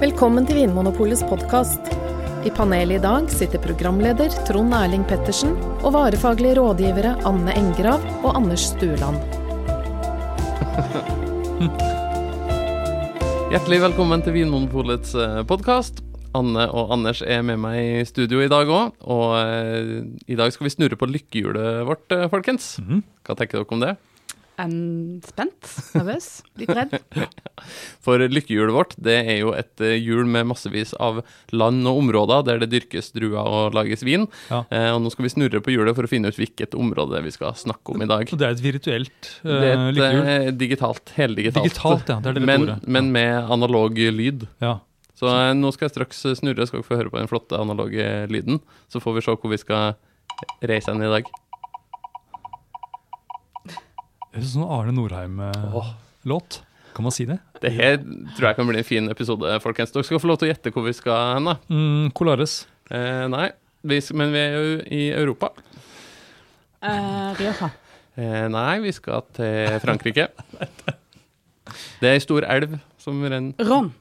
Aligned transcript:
Velkommen 0.00 0.46
til 0.48 0.56
Vinmonopolets 0.56 1.20
podkast. 1.28 1.90
I 2.48 2.50
panelet 2.56 2.96
i 2.96 3.00
dag 3.04 3.26
sitter 3.28 3.60
programleder 3.60 4.32
Trond 4.48 4.72
Erling 4.72 5.04
Pettersen 5.04 5.52
og 5.82 5.92
varefaglige 5.92 6.56
rådgivere 6.56 7.20
Anne 7.28 7.52
Engrav 7.52 8.00
og 8.22 8.32
Anders 8.38 8.64
Stueland. 8.70 9.20
Hjertelig 13.52 13.82
velkommen 13.84 14.24
til 14.24 14.32
Vinmonopolets 14.38 15.12
podkast. 15.50 16.00
Anne 16.32 16.64
og 16.72 16.96
Anders 16.96 17.20
er 17.20 17.44
med 17.44 17.60
meg 17.60 17.84
i 17.84 18.00
studio 18.08 18.40
i 18.40 18.48
dag 18.48 18.64
òg, 18.72 18.96
og 19.04 19.36
eh, 19.36 20.00
i 20.32 20.36
dag 20.38 20.48
skal 20.54 20.64
vi 20.64 20.72
snurre 20.78 20.96
på 20.96 21.12
lykkehjulet 21.12 21.84
vårt, 21.84 22.08
eh, 22.16 22.24
folkens. 22.32 22.80
Hva 23.26 23.36
tenker 23.36 23.60
dere 23.60 23.74
om 23.76 23.84
det? 23.84 24.00
Um, 24.60 25.20
spent, 25.24 25.68
nervøs, 25.94 26.28
litt 26.60 26.72
redd. 26.76 26.96
For 28.04 28.20
lykkehjulet 28.20 28.74
vårt 28.74 28.94
det 29.00 29.16
er 29.20 29.38
jo 29.42 29.52
et 29.56 29.82
eh, 29.84 29.96
hjul 30.00 30.28
med 30.28 30.48
massevis 30.50 30.92
av 31.00 31.20
land 31.52 31.86
og 31.88 32.00
områder 32.02 32.44
der 32.48 32.62
det 32.62 32.70
dyrkes 32.72 33.12
druer 33.16 33.40
og 33.40 33.76
lages 33.76 34.04
vin. 34.06 34.26
Ja. 34.50 34.62
Eh, 34.72 34.88
og 34.94 35.02
nå 35.04 35.12
skal 35.12 35.26
vi 35.26 35.32
snurre 35.34 35.62
på 35.64 35.74
hjulet 35.74 35.96
for 35.96 36.08
å 36.08 36.10
finne 36.10 36.32
ut 36.32 36.40
hvilket 36.40 36.76
område 36.78 37.22
vi 37.24 37.32
skal 37.34 37.56
snakke 37.58 37.94
om 37.94 38.04
i 38.04 38.10
dag. 38.10 38.28
Og 38.28 38.40
det 38.40 38.48
er 38.48 38.56
et 38.56 38.64
virtuelt 38.64 39.32
uh, 39.44 39.50
Det 39.50 39.58
er 39.70 39.74
et 39.74 39.98
lykkehjul. 39.98 40.30
eh, 40.34 40.52
digitalt, 40.60 41.12
heldigitalt. 41.16 41.68
Digitalt, 41.68 42.14
ja. 42.14 42.20
Det 42.20 42.32
er 42.32 42.38
det 42.40 42.46
men, 42.48 42.68
ordet. 42.68 42.78
men 42.86 43.12
med 43.16 43.52
analog 43.58 44.00
lyd. 44.20 44.46
Ja. 44.64 44.78
Så 45.20 45.28
eh, 45.28 45.52
nå 45.56 45.72
skal 45.76 45.88
jeg 45.88 45.96
straks 45.98 46.24
snurre, 46.40 46.68
skal 46.68 46.80
dere 46.80 46.88
få 46.88 47.00
høre 47.00 47.12
på 47.12 47.20
den 47.20 47.30
flotte 47.30 47.60
analoge 47.60 48.08
lyden. 48.32 48.62
Så 48.92 49.02
får 49.04 49.18
vi 49.18 49.26
se 49.26 49.36
hvor 49.36 49.52
vi 49.52 49.60
skal 49.60 49.98
reise 50.64 50.92
hen 50.92 51.04
i 51.04 51.12
dag. 51.12 51.28
Det 54.30 54.38
er 54.38 54.46
sånn 54.46 54.66
Arne 54.70 54.92
Norheim-låt. 54.94 56.60
Kan 56.94 57.06
man 57.06 57.14
si 57.14 57.24
det? 57.26 57.38
Det 57.62 57.70
her 57.74 57.96
tror 58.36 58.46
jeg 58.50 58.58
kan 58.58 58.68
bli 58.68 58.78
en 58.78 58.86
fin 58.86 59.10
episode, 59.10 59.56
folkens. 59.62 59.90
Dere 59.94 60.06
skal 60.06 60.20
få 60.22 60.30
lov 60.30 60.38
til 60.40 60.48
å 60.48 60.52
gjette 60.52 60.70
hvor 60.74 60.86
vi 60.86 60.94
skal 60.94 61.34
hen, 61.36 61.48
da. 61.50 61.56
Mm, 61.70 62.10
Colares. 62.14 62.54
Eh, 62.90 63.26
nei, 63.30 63.48
vi, 63.86 63.98
men 64.18 64.34
vi 64.34 64.40
er 64.42 64.54
jo 64.54 64.76
i 64.86 65.02
Europa. 65.18 65.50
Eh, 66.82 67.30
Rioja. 67.40 67.70
Eh, 68.18 68.46
nei, 68.54 68.72
vi 68.86 68.94
skal 68.94 69.26
til 69.36 69.78
Frankrike. 69.82 70.28
Det 72.00 72.08
er 72.08 72.16
ei 72.16 72.22
stor 72.22 72.42
elv 72.50 72.78
som 72.98 73.18
renner 73.22 73.66
Ron. 73.68 73.92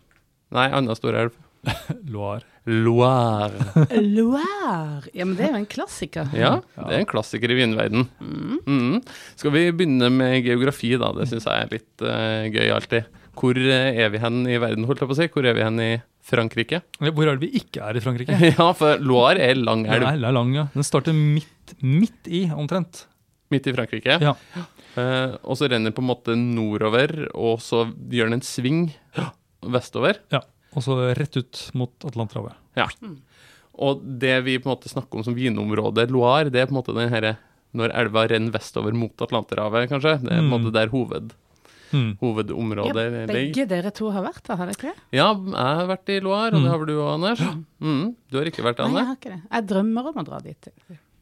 Nei, 0.56 0.70
anna 0.74 0.96
stor 0.98 1.18
elv. 1.20 1.36
Loire. 2.14 2.46
Loire. 2.70 3.88
Loire. 4.00 5.10
Ja, 5.14 5.26
men 5.26 5.36
det 5.38 5.48
er 5.48 5.54
jo 5.54 5.62
en 5.62 5.70
klassiker. 5.70 6.30
Ja, 6.38 6.60
det 6.76 6.94
er 6.94 7.02
en 7.02 7.10
klassiker 7.10 7.52
i 7.52 7.58
vinverden. 7.58 8.06
Mm. 8.20 9.00
Skal 9.40 9.54
vi 9.56 9.66
begynne 9.74 10.12
med 10.14 10.40
geografi, 10.46 10.94
da? 11.00 11.12
Det 11.18 11.28
syns 11.32 11.48
jeg 11.50 11.66
er 11.66 11.74
litt 11.74 12.06
uh, 12.06 12.46
gøy 12.54 12.76
alltid. 12.76 13.10
Hvor 13.40 13.56
eh, 13.56 14.00
er 14.04 14.10
vi 14.12 14.20
hen 14.20 14.42
i 14.52 14.58
verden, 14.60 14.84
holdt 14.88 15.00
jeg 15.04 15.10
på 15.10 15.16
å 15.16 15.20
si? 15.20 15.30
Hvor 15.32 15.46
er 15.48 15.56
vi 15.56 15.64
hen 15.64 15.80
i 15.84 15.92
Frankrike? 16.30 16.82
Hvor 17.00 17.24
er 17.24 17.38
det 17.38 17.48
vi 17.48 17.62
ikke 17.62 17.86
er 17.88 17.96
i 17.96 18.04
Frankrike? 18.04 18.36
ja, 18.52 18.68
for 18.76 19.00
Loire 19.00 19.46
er 19.46 19.60
lang 19.60 19.86
elv 19.88 20.04
den 20.04 20.28
er 20.28 20.36
lang, 20.36 20.52
ja. 20.58 20.68
Den 20.74 20.88
starter 20.88 21.16
midt, 21.16 21.76
midt 21.80 22.28
i, 22.28 22.44
omtrent. 22.52 23.06
midt 23.54 23.70
i 23.72 23.76
Frankrike. 23.78 24.20
Ja. 24.24 24.36
Uh, 24.98 25.40
og 25.46 25.56
så 25.56 25.70
renner 25.70 25.88
den 25.88 25.96
på 25.96 26.04
en 26.04 26.10
måte 26.10 26.36
nordover, 26.36 27.30
og 27.32 27.64
så 27.64 27.86
gjør 28.12 28.32
den 28.32 28.42
en 28.42 28.46
sving 28.46 28.88
vestover. 29.64 30.20
ja. 30.36 30.44
Og 30.78 30.84
så 30.86 30.96
rett 31.18 31.38
ut 31.38 31.72
mot 31.74 31.92
Atlanterhavet. 32.06 32.54
Ja. 32.78 32.88
Og 33.80 34.02
det 34.20 34.44
vi 34.46 34.58
på 34.60 34.70
en 34.70 34.76
måte 34.76 34.90
snakker 34.92 35.18
om 35.18 35.24
som 35.24 35.36
vinområdet 35.38 36.10
Loire, 36.12 36.50
det 36.52 36.62
er 36.62 36.66
på 36.70 36.76
en 36.76 36.82
måte 36.84 36.94
den 36.96 37.10
herre 37.10 37.38
når 37.74 37.94
elva 37.94 38.28
renner 38.28 38.52
vestover 38.52 38.94
mot 38.98 39.14
Atlanterhavet, 39.22 39.90
kanskje. 39.90 40.18
Det 40.24 40.32
er 40.34 40.42
på 40.42 40.46
en 40.46 40.50
Mm. 40.50 40.66
måte 40.66 40.74
der 40.74 40.88
hoved, 40.90 41.32
Mm. 41.92 42.10
Ja, 42.12 42.18
hovedområdet 42.22 42.94
ligger. 42.94 43.34
begge 43.34 43.68
dere 43.68 43.90
to 43.92 44.12
har 44.12 44.22
vært 44.22 44.44
der, 44.46 44.56
har 44.58 44.66
dere 44.68 44.76
ikke 44.76 44.94
det? 44.94 44.98
Ja, 45.12 45.34
jeg 45.34 45.54
har 45.56 45.88
vært 45.88 46.10
i 46.10 46.20
Loire, 46.22 46.54
og 46.54 46.62
det 46.62 46.62
Mm. 46.62 46.70
har 46.70 46.78
vel 46.78 46.86
du 46.86 46.94
òg, 47.02 47.14
Anders. 47.16 47.40
Mm. 47.82 48.16
Du 48.30 48.38
har 48.38 48.46
ikke 48.46 48.62
vært 48.64 48.78
Nei, 48.78 48.94
jeg 49.00 49.06
har 49.08 49.16
ikke 49.16 49.32
det. 49.34 49.42
Jeg 49.52 49.68
drømmer 49.68 50.06
om 50.08 50.14
å 50.14 50.26
dra 50.26 50.40
dit. 50.40 50.68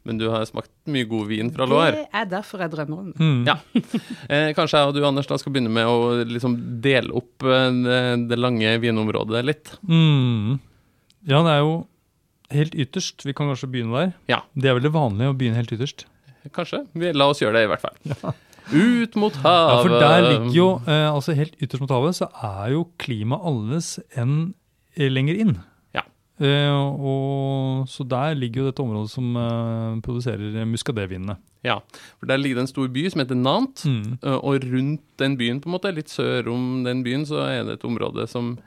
Men 0.08 0.20
du 0.20 0.28
har 0.32 0.46
smakt 0.48 0.72
mye 0.90 1.08
god 1.10 1.28
vin 1.30 1.52
fra 1.54 1.68
Loire. 1.70 2.06
Det 2.06 2.20
er 2.22 2.30
derfor 2.32 2.64
jeg 2.64 2.74
drømmer 2.74 3.02
om 3.04 3.12
det. 3.12 3.20
Mm. 3.20 3.44
Ja. 3.48 3.58
Eh, 4.28 4.50
kanskje 4.58 4.80
jeg 4.82 4.90
og 4.90 4.96
du, 4.96 5.02
Anders, 5.08 5.28
da 5.30 5.38
skal 5.40 5.54
begynne 5.56 5.72
med 5.72 5.88
å 5.88 6.24
liksom 6.28 6.56
dele 6.84 7.14
opp 7.16 7.46
eh, 7.48 7.68
det, 7.84 8.00
det 8.32 8.40
lange 8.40 8.74
vinområdet 8.84 9.44
litt. 9.46 9.72
Mm. 9.88 10.58
Ja, 11.30 11.40
det 11.46 11.54
er 11.54 11.62
jo 11.62 11.78
helt 12.56 12.76
ytterst. 12.76 13.24
Vi 13.28 13.36
kan 13.38 13.50
kanskje 13.52 13.70
begynne 13.72 13.96
der. 14.02 14.12
Ja. 14.32 14.42
Det 14.56 14.72
er 14.72 14.78
veldig 14.80 14.94
vanlig 14.96 15.30
å 15.32 15.38
begynne 15.38 15.60
helt 15.60 15.72
ytterst. 15.76 16.06
Kanskje. 16.56 16.84
Vi, 16.96 17.14
la 17.16 17.30
oss 17.32 17.42
gjøre 17.44 17.60
det, 17.60 17.68
i 17.68 17.72
hvert 17.72 17.84
fall. 17.84 18.36
Ut 18.68 19.16
mot 19.20 19.40
havet. 19.44 19.72
Ja, 19.72 19.80
for 19.80 19.96
der 19.96 20.28
ligger 20.28 20.56
jo, 20.56 20.68
eh, 20.88 21.08
altså 21.08 21.36
helt 21.38 21.56
ytterst 21.64 21.84
mot 21.84 21.94
havet, 21.96 22.20
så 22.20 22.28
er 22.44 22.74
jo 22.76 22.86
klimaet 23.00 23.48
annerledes 23.48 23.94
enn 24.20 24.38
lenger 24.98 25.40
inn. 25.40 25.58
Eh, 26.38 26.70
og, 27.02 27.88
så 27.90 28.06
der 28.08 28.36
ligger 28.38 28.62
jo 28.62 28.70
dette 28.70 28.84
området 28.84 29.10
som 29.10 29.32
eh, 29.42 30.00
produserer 30.06 30.66
muskadévinene. 30.70 31.38
Ja, 31.66 31.80
for 32.20 32.30
der 32.30 32.38
ligger 32.38 32.60
det 32.60 32.68
en 32.68 32.74
stor 32.74 32.88
by 32.94 33.08
som 33.10 33.24
heter 33.24 33.36
Nantes. 33.40 33.86
Mm. 33.90 34.18
Eh, 34.22 34.38
Og 34.38 34.62
rundt 34.70 35.02
den 35.18 35.38
byen, 35.40 35.62
på 35.64 35.68
en 35.72 35.76
måte, 35.80 35.94
litt 35.98 36.14
sør 36.14 36.52
om 36.54 36.84
den 36.86 37.02
byen, 37.04 37.26
så 37.26 37.42
er 37.48 37.64
det 37.66 37.80
et 37.80 37.88
område 37.90 38.28
som 38.30 38.58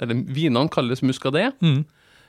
Eller 0.00 0.14
vinene 0.28 0.68
kalles 0.70 1.00
muscadet, 1.02 1.54
Mm. 1.60 1.80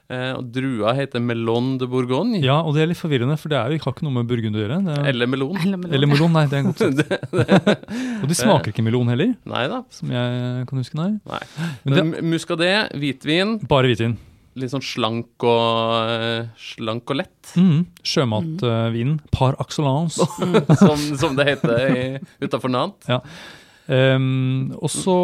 eh, 0.09 0.31
og 0.33 0.47
drua 0.51 0.95
heter 0.97 1.19
Melon 1.21 1.77
de 1.77 1.85
Bourgogne. 1.85 2.39
Ja, 2.41 2.61
og 2.65 2.73
det 2.73 2.81
er 2.81 2.87
litt 2.87 2.97
forvirrende, 2.97 3.35
for 3.37 3.49
det 3.51 3.59
er 3.59 3.69
jo, 3.75 3.77
har 3.83 3.93
ikke 3.93 4.07
noe 4.07 4.15
med 4.15 4.25
burgund 4.31 4.55
å 4.57 4.63
gjøre. 4.63 4.79
Det 4.87 4.95
er, 4.97 5.05
Eller 5.11 5.27
melon. 5.27 5.55
Eller 5.61 5.77
melon. 5.77 5.93
eller 5.93 6.07
melon, 6.07 6.31
nei, 6.33 6.45
det 6.47 6.53
er 6.57 6.63
en 6.63 6.71
godt 6.71 6.79
sagt. 6.87 8.23
Og 8.23 8.27
de 8.31 8.33
smaker 8.39 8.71
ikke 8.73 8.81
melon 8.87 9.07
heller, 9.11 9.35
Nei 9.45 9.67
da. 9.67 9.83
som 9.91 10.09
jeg 10.09 10.65
kan 10.71 10.81
huske. 10.81 10.95
Nei. 10.97 11.11
Nei. 11.29 11.43
Men 11.85 11.93
det, 11.93 12.05
Men 12.09 12.31
muscadet, 12.31 12.73
hvitvin, 12.97 13.59
bare 13.69 13.91
hvitvin. 13.91 14.17
Litt 14.55 14.71
sånn 14.73 14.81
slank 14.83 15.43
og, 15.45 16.49
slank 16.57 17.09
og 17.13 17.19
lett, 17.21 17.35
Mm. 17.57 17.85
Sjømatvin. 18.05 19.15
Par 19.31 19.55
axolans. 19.59 20.19
som, 20.83 20.99
som 21.17 21.35
det 21.37 21.47
heter 21.49 22.19
utafor 22.43 22.69
Nantes. 22.69 23.09
Um, 23.89 24.69
og 24.77 24.91
så 24.93 25.15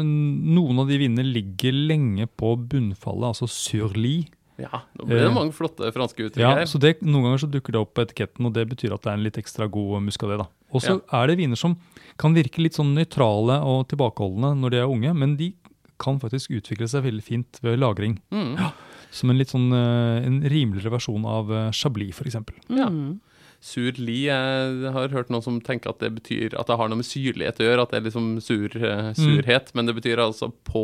noen 0.00 0.78
av 0.80 0.88
de 0.88 0.96
vinene 1.02 1.24
ligger 1.26 1.74
lenge 1.76 2.24
på 2.32 2.54
bunnfallet, 2.70 3.28
altså 3.34 3.48
surli. 3.50 4.22
Ja, 4.56 4.80
nå 4.96 5.04
blir 5.04 5.20
det 5.20 5.26
Eh, 5.28 5.34
mange 5.36 5.52
flotte 5.52 5.90
franske 5.92 6.30
uttrykk 6.30 6.40
Ja, 6.40 6.54
her. 6.56 6.64
så 6.64 6.80
det, 6.80 6.94
Noen 7.04 7.26
ganger 7.26 7.42
så 7.44 7.50
dukker 7.52 7.74
det 7.76 7.80
opp 7.82 7.92
på 7.92 8.06
etiketten, 8.06 8.46
og 8.48 8.54
det 8.56 8.64
betyr 8.70 8.94
at 8.96 9.02
det 9.04 9.10
er 9.12 9.18
en 9.18 9.26
litt 9.26 9.36
ekstra 9.36 9.68
god 9.68 10.00
muskade. 10.06 10.38
da. 10.40 10.46
Og 10.72 10.80
så 10.80 10.96
er 11.12 11.26
det 11.28 11.36
viner 11.36 11.60
som 11.60 11.76
kan 12.16 12.32
virke 12.32 12.62
litt 12.64 12.72
sånn 12.72 12.94
nøytrale 12.96 13.58
og 13.68 13.84
tilbakeholdne 13.92 14.54
når 14.56 14.70
de 14.72 14.80
er 14.80 14.88
unge, 14.88 15.12
men 15.12 15.36
de 15.36 15.50
kan 16.02 16.18
faktisk 16.20 16.50
utvikle 16.58 16.88
seg 16.90 17.04
veldig 17.06 17.24
fint 17.24 17.58
ved 17.64 17.78
lagring. 17.80 18.18
Mm. 18.34 18.56
Som 19.14 19.30
en 19.32 19.38
litt 19.40 19.52
sånn 19.54 19.70
eh, 19.72 20.26
en 20.26 20.42
rimeligere 20.44 20.92
versjon 20.92 21.24
av 21.28 21.52
eh, 21.52 21.70
Chablis, 21.72 22.18
f.eks. 22.20 22.36
Ja. 22.68 22.90
Mm. 22.90 23.20
Sur 23.66 23.96
li, 23.98 24.26
jeg 24.28 24.90
har 24.92 25.08
hørt 25.14 25.30
noen 25.32 25.42
som 25.42 25.56
tenker 25.64 25.90
at 25.90 26.02
det 26.04 26.10
betyr 26.18 26.52
at 26.60 26.68
det 26.68 26.76
har 26.76 26.90
noe 26.92 27.00
med 27.00 27.06
syrlighet 27.08 27.58
å 27.58 27.64
gjøre, 27.64 27.82
at 27.86 27.94
det 27.94 27.98
er 27.98 28.04
liksom 28.04 28.26
sur, 28.44 28.68
surhet. 28.68 29.16
surhet, 29.16 29.70
men 29.74 29.88
det 29.88 29.94
betyr 29.96 30.20
altså 30.22 30.50
på 30.68 30.82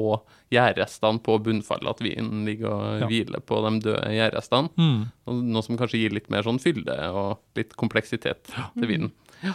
gjærrestene 0.51 1.21
på 1.23 1.37
bunnfallet 1.45 1.93
at 1.93 2.01
vinen 2.03 2.47
ligger 2.49 2.73
og 2.73 3.03
Ja. 3.05 3.11
hviler 3.11 3.45
på 3.45 3.61
de 3.69 3.75
døde 3.91 4.15
gjærrestene. 4.17 4.73
Mm. 4.81 5.05
Noe 5.53 5.63
som 5.69 5.77
kanskje 5.79 6.01
gir 6.01 6.17
litt 6.17 6.31
mer 6.33 6.43
sånn 6.49 6.59
fylde 6.65 6.97
og 7.13 7.39
litt 7.61 7.77
kompleksitet 7.77 8.49
til 8.49 8.89
vinen. 8.89 9.13
Eh, 9.45 9.53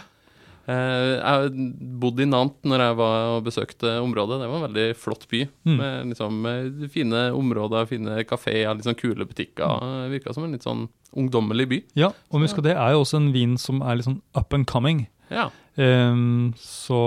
jeg 0.68 1.68
bodde 2.00 2.24
i 2.24 2.28
Nantes 2.28 2.68
når 2.68 2.82
jeg 2.84 2.96
var 2.98 3.28
og 3.32 3.44
besøkte 3.46 3.92
området. 4.02 4.40
Det 4.42 4.48
var 4.50 4.58
en 4.58 4.66
veldig 4.66 4.86
flott 5.00 5.24
by. 5.30 5.42
Mm. 5.64 5.76
Med 5.78 6.10
liksom 6.12 6.48
eh, 6.50 6.88
fine 6.92 7.22
områder, 7.36 7.88
fine 7.88 8.18
kafeer, 8.28 8.74
litt 8.76 8.88
sånn 8.88 8.98
kule 8.98 9.24
butikker. 9.28 9.80
Det 9.84 10.10
Virka 10.12 10.34
som 10.36 10.44
en 10.44 10.52
litt 10.56 10.66
sånn 10.66 10.86
ungdommelig 11.16 11.68
by. 11.70 11.78
Ja, 11.98 12.12
og 12.28 12.42
muskadé 12.44 12.74
er 12.74 12.92
jo 12.92 13.04
også 13.04 13.22
en 13.22 13.30
vin 13.32 13.56
som 13.60 13.80
er 13.80 13.96
litt 13.96 14.08
sånn 14.08 14.20
up 14.36 14.52
and 14.56 14.68
coming. 14.68 15.06
Ja. 15.32 15.48
Um, 15.78 16.52
så 16.60 16.98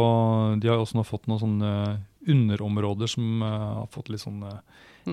de 0.61 0.69
har 0.69 0.81
også 0.81 0.97
nå 0.97 1.05
fått 1.05 1.29
noen 1.29 1.41
sånne 1.41 1.73
underområder 2.27 3.09
som 3.09 3.41
eh, 3.45 3.67
har 3.81 3.89
fått 3.93 4.09
litt 4.13 4.23
sånn 4.23 4.41
eh, 4.47 4.59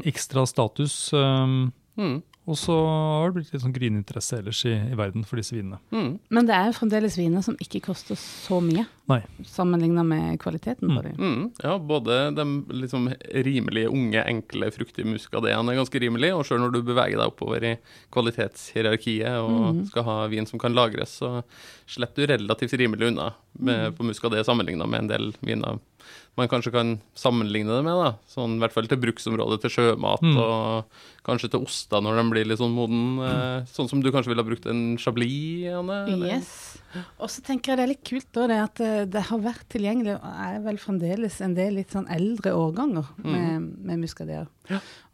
ekstra 0.08 0.44
status. 0.48 1.12
ehm, 1.16 1.70
Mm. 1.98 2.20
og 2.48 2.56
så 2.56 2.74
har 2.78 3.26
det 3.28 3.34
blitt 3.34 3.48
litt 3.52 3.60
sånn 3.60 3.74
grininteresse 3.74 4.38
ellers 4.38 4.60
i, 4.64 4.70
i 4.72 4.96
verden 4.96 5.24
for 5.26 5.40
disse 5.40 5.52
vinene. 5.52 5.80
Mm. 5.92 6.12
Men 6.32 6.46
det 6.48 6.54
er 6.54 6.70
jo 6.70 6.76
fremdeles 6.78 7.18
viner 7.18 7.42
som 7.44 7.58
ikke 7.60 7.82
koster 7.88 8.16
så 8.16 8.60
mye, 8.64 8.86
Nei. 9.10 9.18
sammenlignet 9.44 10.06
med 10.06 10.38
kvaliteten 10.40 10.94
på 10.94 11.02
dem. 11.04 11.18
Mm, 11.18 11.42
ja, 11.64 11.74
både 11.90 12.20
de 12.38 12.46
liksom 12.84 13.10
rimelige, 13.48 13.90
unge, 13.92 14.22
enkle, 14.22 14.70
fruktige 14.72 15.10
muskadeene 15.10 15.74
er 15.74 15.80
ganske 15.82 16.02
rimelig, 16.06 16.32
og 16.38 16.46
sjøl 16.48 16.62
når 16.64 16.78
du 16.78 16.80
beveger 16.86 17.18
deg 17.18 17.26
oppover 17.26 17.66
i 17.66 17.74
kvalitetshierarkiet 18.14 19.42
og 19.42 19.84
skal 19.90 20.08
ha 20.08 20.18
vin 20.32 20.48
som 20.48 20.62
kan 20.62 20.76
lagres, 20.78 21.18
så 21.20 21.42
slipper 21.90 22.24
du 22.24 22.32
relativt 22.36 22.78
rimelig 22.80 23.10
unna 23.10 23.32
med, 23.58 23.92
på 23.98 24.06
muskadé 24.06 24.40
sammenligna 24.46 24.86
med 24.88 25.04
en 25.04 25.12
del 25.12 25.30
viner 25.42 25.82
man 26.38 26.48
kanskje 26.48 26.70
kan 26.72 26.94
sammenligne 27.18 27.74
det 27.74 27.82
med. 27.84 27.98
da, 27.98 28.12
sånn 28.30 28.56
I 28.56 28.62
hvert 28.62 28.72
fall 28.76 28.86
til 28.90 29.00
bruksområdet 29.02 29.60
til 29.64 29.70
sjømat, 29.74 30.22
Mm. 30.22 30.36
og 30.38 30.84
kanskje 31.26 31.50
til 31.52 31.64
oster 31.66 32.00
når 32.00 32.16
de 32.22 32.24
blir 32.30 32.46
litt 32.48 32.58
sånn 32.60 32.72
moden. 32.72 33.18
eh, 33.26 33.64
Sånn 33.68 33.88
som 33.90 34.00
du 34.00 34.10
kanskje 34.14 34.30
ville 34.32 34.42
ha 34.42 34.48
brukt 34.48 34.66
en 34.70 34.96
chablis, 34.96 35.66
Anne? 35.74 35.98
eller? 36.14 36.36
Yes. 36.38 36.78
Og 37.20 37.28
så 37.28 37.42
tenker 37.44 37.72
jeg 37.72 37.76
det 37.76 37.84
er 37.84 37.92
litt 37.92 38.04
kult 38.08 38.30
da, 38.32 38.46
det 38.48 38.58
at 38.64 38.80
eh, 38.80 39.04
det 39.04 39.22
har 39.28 39.38
vært 39.44 39.66
tilgjengelig, 39.68 40.14
og 40.16 40.24
er 40.24 40.60
vel 40.64 40.78
fremdeles 40.80 41.40
en 41.44 41.54
del 41.58 41.74
litt 41.74 41.90
sånn 41.92 42.06
eldre 42.08 42.52
årganger 42.56 43.06
med, 43.24 43.66
med 43.84 43.98
muskadeer. 44.06 44.46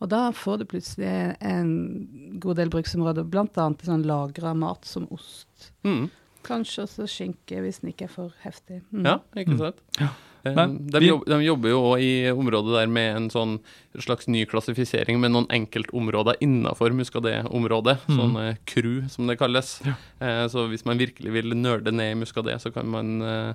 Og 0.00 0.08
da 0.08 0.30
får 0.30 0.58
du 0.60 0.64
plutselig 0.66 1.36
en 1.40 2.38
god 2.38 2.56
del 2.60 2.68
bruksområder, 2.70 3.24
bl.a. 3.24 3.48
sånn 3.82 4.04
lagra 4.06 4.54
mat 4.54 4.84
som 4.84 5.08
ost. 5.10 5.72
Mm. 5.84 6.10
Kanskje 6.44 6.82
også 6.84 7.06
skinke, 7.08 7.56
hvis 7.64 7.80
den 7.80 7.90
ikke 7.94 8.04
er 8.04 8.12
for 8.12 8.32
heftig. 8.44 8.82
Mm. 8.92 9.06
Ja, 9.08 9.18
ikke 9.40 9.56
sant? 9.58 9.78
Eh, 9.98 10.08
Nei, 10.44 10.66
de, 10.92 11.00
vi- 11.00 11.08
jobb, 11.08 11.22
de 11.30 11.38
jobber 11.44 11.72
jo 11.72 11.78
òg 11.94 12.02
i 12.04 12.10
området 12.34 12.74
der 12.76 12.90
med 12.92 13.16
en 13.16 13.30
sånn 13.32 13.54
slags 13.96 14.26
ny 14.28 14.42
klassifisering 14.50 15.16
med 15.22 15.32
noen 15.32 15.46
enkeltområder 15.48 16.36
innafor 16.44 16.92
Muscadet-området. 16.98 17.96
Mm. 18.10 18.18
Sånn 18.18 18.36
eh, 18.42 18.56
crew, 18.68 19.00
som 19.08 19.26
det 19.30 19.38
kalles. 19.40 19.78
Eh, 20.20 20.44
så 20.52 20.66
hvis 20.68 20.84
man 20.84 21.00
virkelig 21.00 21.32
vil 21.32 21.54
nerde 21.56 21.92
ned 21.94 22.12
i 22.12 22.20
Muscadet, 22.20 22.58
så 22.60 22.72
kan 22.74 22.86
man 22.92 23.14
eh, 23.24 23.54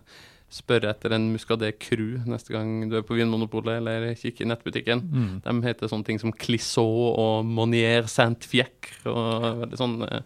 spørre 0.49 0.89
etter 0.89 1.13
en 1.13 1.27
Muscadet 1.29 1.75
crew 1.77 2.15
neste 2.25 2.49
gang 2.55 2.87
du 2.89 2.95
er 2.97 3.03
på 3.05 3.13
Vinmonopolet 3.19 3.77
eller 3.83 4.07
kikke 4.17 4.41
i 4.41 4.49
nettbutikken. 4.49 5.03
Mm. 5.05 5.33
De 5.45 5.53
heter 5.67 5.91
sånne 5.91 6.07
ting 6.07 6.17
som 6.17 6.33
Clissot 6.33 7.13
og 7.21 7.45
Monier 7.45 8.07
Saint-Fiecre 8.09 9.13
og 9.13 9.45
veldig 9.65 9.77
sånn 9.77 9.99
eh, 10.09 10.23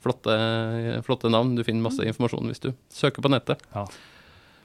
flotte, 0.00 0.34
flotte 1.04 1.28
navn. 1.32 1.56
Du 1.58 1.64
finner 1.66 1.84
masse 1.90 2.04
informasjon 2.08 2.48
hvis 2.48 2.62
du 2.64 2.70
søker 2.88 3.20
på 3.26 3.32
nettet. 3.32 3.60
Ja. 3.74 3.84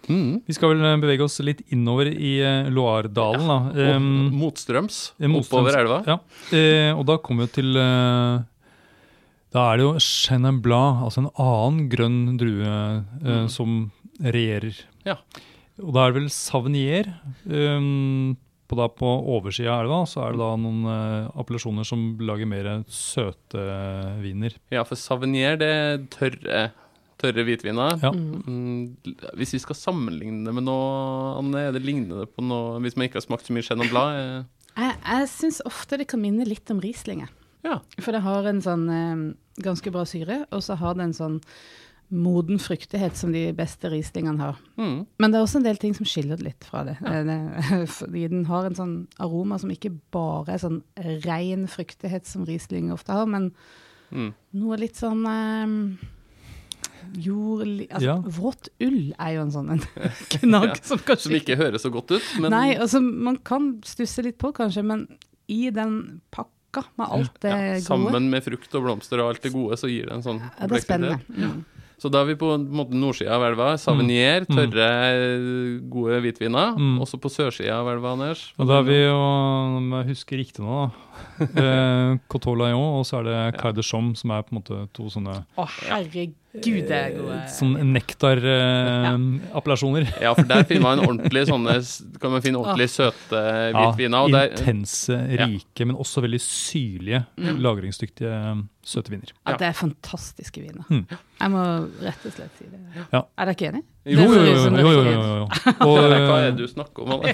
Mm. 0.09 0.41
Vi 0.47 0.53
skal 0.57 0.71
vel 0.73 0.85
eh, 0.87 0.95
bevege 1.03 1.23
oss 1.27 1.39
litt 1.45 1.61
innover 1.71 2.07
i 2.09 2.31
Loardalen. 2.73 3.45
Ja. 3.45 3.57
da. 3.75 3.97
Um, 3.97 4.31
motstrøms, 4.39 5.11
eh, 5.19 5.27
motstrøms- 5.27 5.45
oppover 5.51 5.77
elva. 5.83 5.99
Ja, 6.07 6.17
Uh, 6.51 6.97
og 6.99 7.05
da 7.07 7.17
kommer 7.21 7.45
vi 7.47 7.53
til 7.61 7.77
uh, 7.77 8.41
Da 9.53 9.65
er 9.73 9.77
det 9.77 9.85
jo 9.85 9.93
Chenin 9.99 10.61
Blanc, 10.63 11.03
altså 11.05 11.21
en 11.25 11.29
annen 11.37 11.89
grønn 11.91 12.37
drue 12.39 12.65
uh, 12.65 13.01
Mm. 13.21 13.47
som 13.51 13.91
regjerer. 14.23 14.77
Ja. 15.05 15.17
Og 15.81 15.93
da 15.95 16.05
er 16.07 16.11
det 16.13 16.21
vel 16.21 16.29
Savnier. 16.33 17.07
Um, 17.45 18.37
på, 18.71 18.77
da 18.79 18.85
på 18.87 19.07
oversida 19.35 19.73
av 19.75 19.81
elva 19.83 20.01
så 20.07 20.21
er 20.23 20.31
det 20.35 20.39
da 20.39 20.49
noen 20.55 20.85
uh, 20.87 21.31
appellasjoner 21.41 21.83
som 21.87 22.03
lager 22.23 22.47
mer 22.47 22.69
søte 22.87 23.63
viner. 24.23 24.53
Ja, 24.71 24.83
for 24.87 24.95
Savnier, 24.95 25.57
det 25.59 26.09
tørre, 26.15 26.69
tørre 27.21 27.45
hvitviner. 27.47 27.97
Ja. 28.01 28.11
Mm, 28.11 28.95
hvis 29.39 29.53
vi 29.55 29.61
skal 29.63 29.77
sammenligne 29.79 30.45
det 30.47 30.53
med 30.57 30.65
noe, 30.67 31.37
Anne, 31.39 31.67
er 31.69 31.75
det 31.77 31.83
lignende 31.85 32.25
på 32.29 32.43
noe 32.45 32.79
Hvis 32.83 32.97
man 32.97 33.07
ikke 33.07 33.19
har 33.21 33.27
smakt 33.27 33.47
så 33.47 33.53
mye 33.55 33.65
Chenin 33.67 33.91
Blanc? 33.91 34.17
eh, 34.17 34.81
Jeg, 34.81 34.97
jeg 35.05 35.29
syns 35.35 35.61
ofte 35.69 35.97
det 36.01 36.07
kan 36.11 36.21
minne 36.23 36.45
litt 36.47 36.69
om 36.73 36.81
Rieslinger. 36.83 37.29
Ja. 37.65 37.79
For 38.01 38.15
det 38.15 38.23
har 38.25 38.47
en 38.49 38.61
sånn 38.65 38.87
eh, 38.89 39.21
ganske 39.61 39.91
bra 39.93 40.03
syre, 40.09 40.45
og 40.51 40.63
så 40.65 40.75
har 40.81 40.95
det 40.97 41.09
en 41.11 41.17
sånn 41.17 41.39
moden 42.11 42.57
fruktighet 42.59 43.15
som 43.15 43.31
de 43.31 43.45
beste 43.55 43.87
Rieslingene 43.87 44.41
har. 44.43 44.57
Mm. 44.75 45.05
Men 45.21 45.31
det 45.31 45.37
er 45.39 45.45
også 45.45 45.61
en 45.61 45.67
del 45.69 45.77
ting 45.79 45.93
som 45.95 46.03
skiller 46.09 46.35
det 46.41 46.43
litt 46.49 46.65
fra 46.67 46.81
det. 46.83 46.97
Ja. 46.99 47.21
det. 47.23 47.37
Fordi 47.99 48.25
den 48.33 48.43
har 48.49 48.65
en 48.67 48.75
sånn 48.75 48.95
aroma 49.23 49.59
som 49.61 49.71
ikke 49.71 49.93
bare 50.11 50.57
er 50.57 50.59
sånn 50.63 50.81
ren 51.23 51.67
fruktighet 51.71 52.27
som 52.27 52.43
Riesling 52.49 52.91
ofte 52.95 53.15
har, 53.15 53.29
men 53.31 53.51
Mm. 54.11 54.33
noe 54.59 54.75
litt 54.75 54.97
sånn 54.99 55.21
eh, 55.23 56.07
jordlig 57.17 57.87
Altså, 57.91 58.05
Ja. 58.05 58.15
Vått 58.37 58.69
ull 58.81 59.13
er 59.17 59.33
jo 59.35 59.41
en 59.47 59.51
sånn 59.53 59.71
en 59.75 59.83
knagg 60.37 60.69
Ja, 60.75 60.79
som 60.83 61.01
kanskje 61.05 61.27
Som 61.29 61.37
ikke 61.39 61.57
høres 61.59 61.83
så 61.85 61.91
godt 61.93 62.11
ut, 62.15 62.29
men 62.39 62.51
Nei, 62.55 62.75
altså 62.77 63.01
man 63.01 63.37
kan 63.47 63.73
stusse 63.87 64.23
litt 64.25 64.37
på 64.41 64.53
kanskje, 64.55 64.83
men 64.85 65.07
i 65.51 65.65
den 65.73 66.21
pakka 66.31 66.85
med 66.97 67.07
alt 67.11 67.33
det 67.43 67.51
ja, 67.51 67.59
gode 67.75 67.83
sammen 67.83 68.29
med 68.31 68.43
frukt 68.45 68.75
og 68.79 68.85
blomster 68.85 69.19
og 69.19 69.33
alt 69.33 69.43
det 69.43 69.51
gode, 69.51 69.75
så 69.81 69.89
gir 69.91 70.07
det 70.07 70.15
en 70.15 70.23
sånn 70.23 70.39
ja, 70.39 70.67
Det 70.67 70.77
er 70.79 70.85
spennende. 70.85 71.19
Mm. 71.35 71.63
Så 72.01 72.09
da 72.09 72.23
er 72.23 72.31
vi 72.31 72.33
på 72.39 72.47
en 72.55 72.63
måte 72.73 72.95
nordsida 72.97 73.35
av 73.35 73.43
elva. 73.45 73.75
Savinier, 73.77 74.41
Mm. 74.49 74.55
tørre, 74.57 74.87
gode 75.91 76.17
hvitviner. 76.23 76.71
Mm. 76.73 76.95
Også 77.03 77.19
på 77.21 77.29
sørsida 77.29 77.75
av 77.77 77.91
elva, 77.91 78.15
Anders. 78.15 78.41
Og 78.57 78.65
da 78.71 78.79
er 78.79 78.87
vi 78.87 78.95
jo, 79.03 79.17
om 79.77 79.91
jeg 79.99 80.07
husker 80.09 80.41
riktig 80.41 80.63
nå, 80.65 80.79
da, 81.37 81.45
eh, 81.61 82.15
Coteau 82.31 82.55
Lion, 82.57 82.97
og 82.97 83.05
så 83.05 83.19
er 83.21 83.29
det 83.29 83.37
Cai 83.61 83.71
de 83.77 83.85
Chom, 83.85 84.15
som 84.17 84.33
er 84.33 84.41
på 84.47 84.55
en 84.55 84.61
måte 84.63 84.79
to 84.97 85.11
sånne 85.13 85.35
Å, 85.61 85.67
herregud, 85.91 86.33
det 86.53 86.91
er 86.91 87.11
gode. 87.15 87.35
eh, 87.37 87.47
sånn 87.57 87.73
nektar-appellasjoner. 87.95 90.03
Ja, 90.21 90.33
for 90.35 90.43
der 90.49 90.63
finner 90.67 90.83
man 90.83 90.99
ordentlig 91.07 91.45
sånne 91.47 91.73
kan 92.21 92.31
man 92.33 92.41
finne 92.43 92.57
ordentlig 92.59 92.89
søte 92.91 93.39
hvitviner. 93.75 94.19
og 94.25 94.31
der, 94.35 94.47
intense, 94.51 95.15
Ja. 95.31 95.45
rike, 95.47 95.85
men 95.87 95.95
også 95.95 96.21
veldig 96.25 96.41
syrlige, 96.43 97.21
Mm. 97.37 97.57
lagringsdyktige 97.63 98.31
eh, 98.31 98.55
søte 98.83 99.09
viner. 99.13 99.27
Ja, 99.45 99.51
Ja. 99.51 99.57
det 99.57 99.67
er 99.67 99.73
fantastiske 99.79 100.61
viner. 100.61 100.83
Mm. 100.89 101.05
Jeg 101.41 101.49
må 101.51 101.63
rett 102.03 102.25
og 102.25 102.31
slett 102.35 102.51
si 102.59 102.65
det. 102.65 102.79
Ja. 103.13 103.21
Er 103.37 103.45
dere 103.45 103.55
ikke 103.55 103.67
enig? 103.71 103.83
Jo, 104.05 104.11
Det 104.11 104.17
Jo, 104.17 104.23
jo, 104.33 104.41
jo. 104.41 104.43
jo, 104.43 104.47
jo, 104.91 105.01
jo, 105.05 105.11
Og, 105.81 105.97
hva 106.27 106.37
er 106.41 106.45
det 106.51 106.57
du 106.57 106.67
snakker 106.67 106.99
om? 107.05 107.11
Anne? 107.21 107.33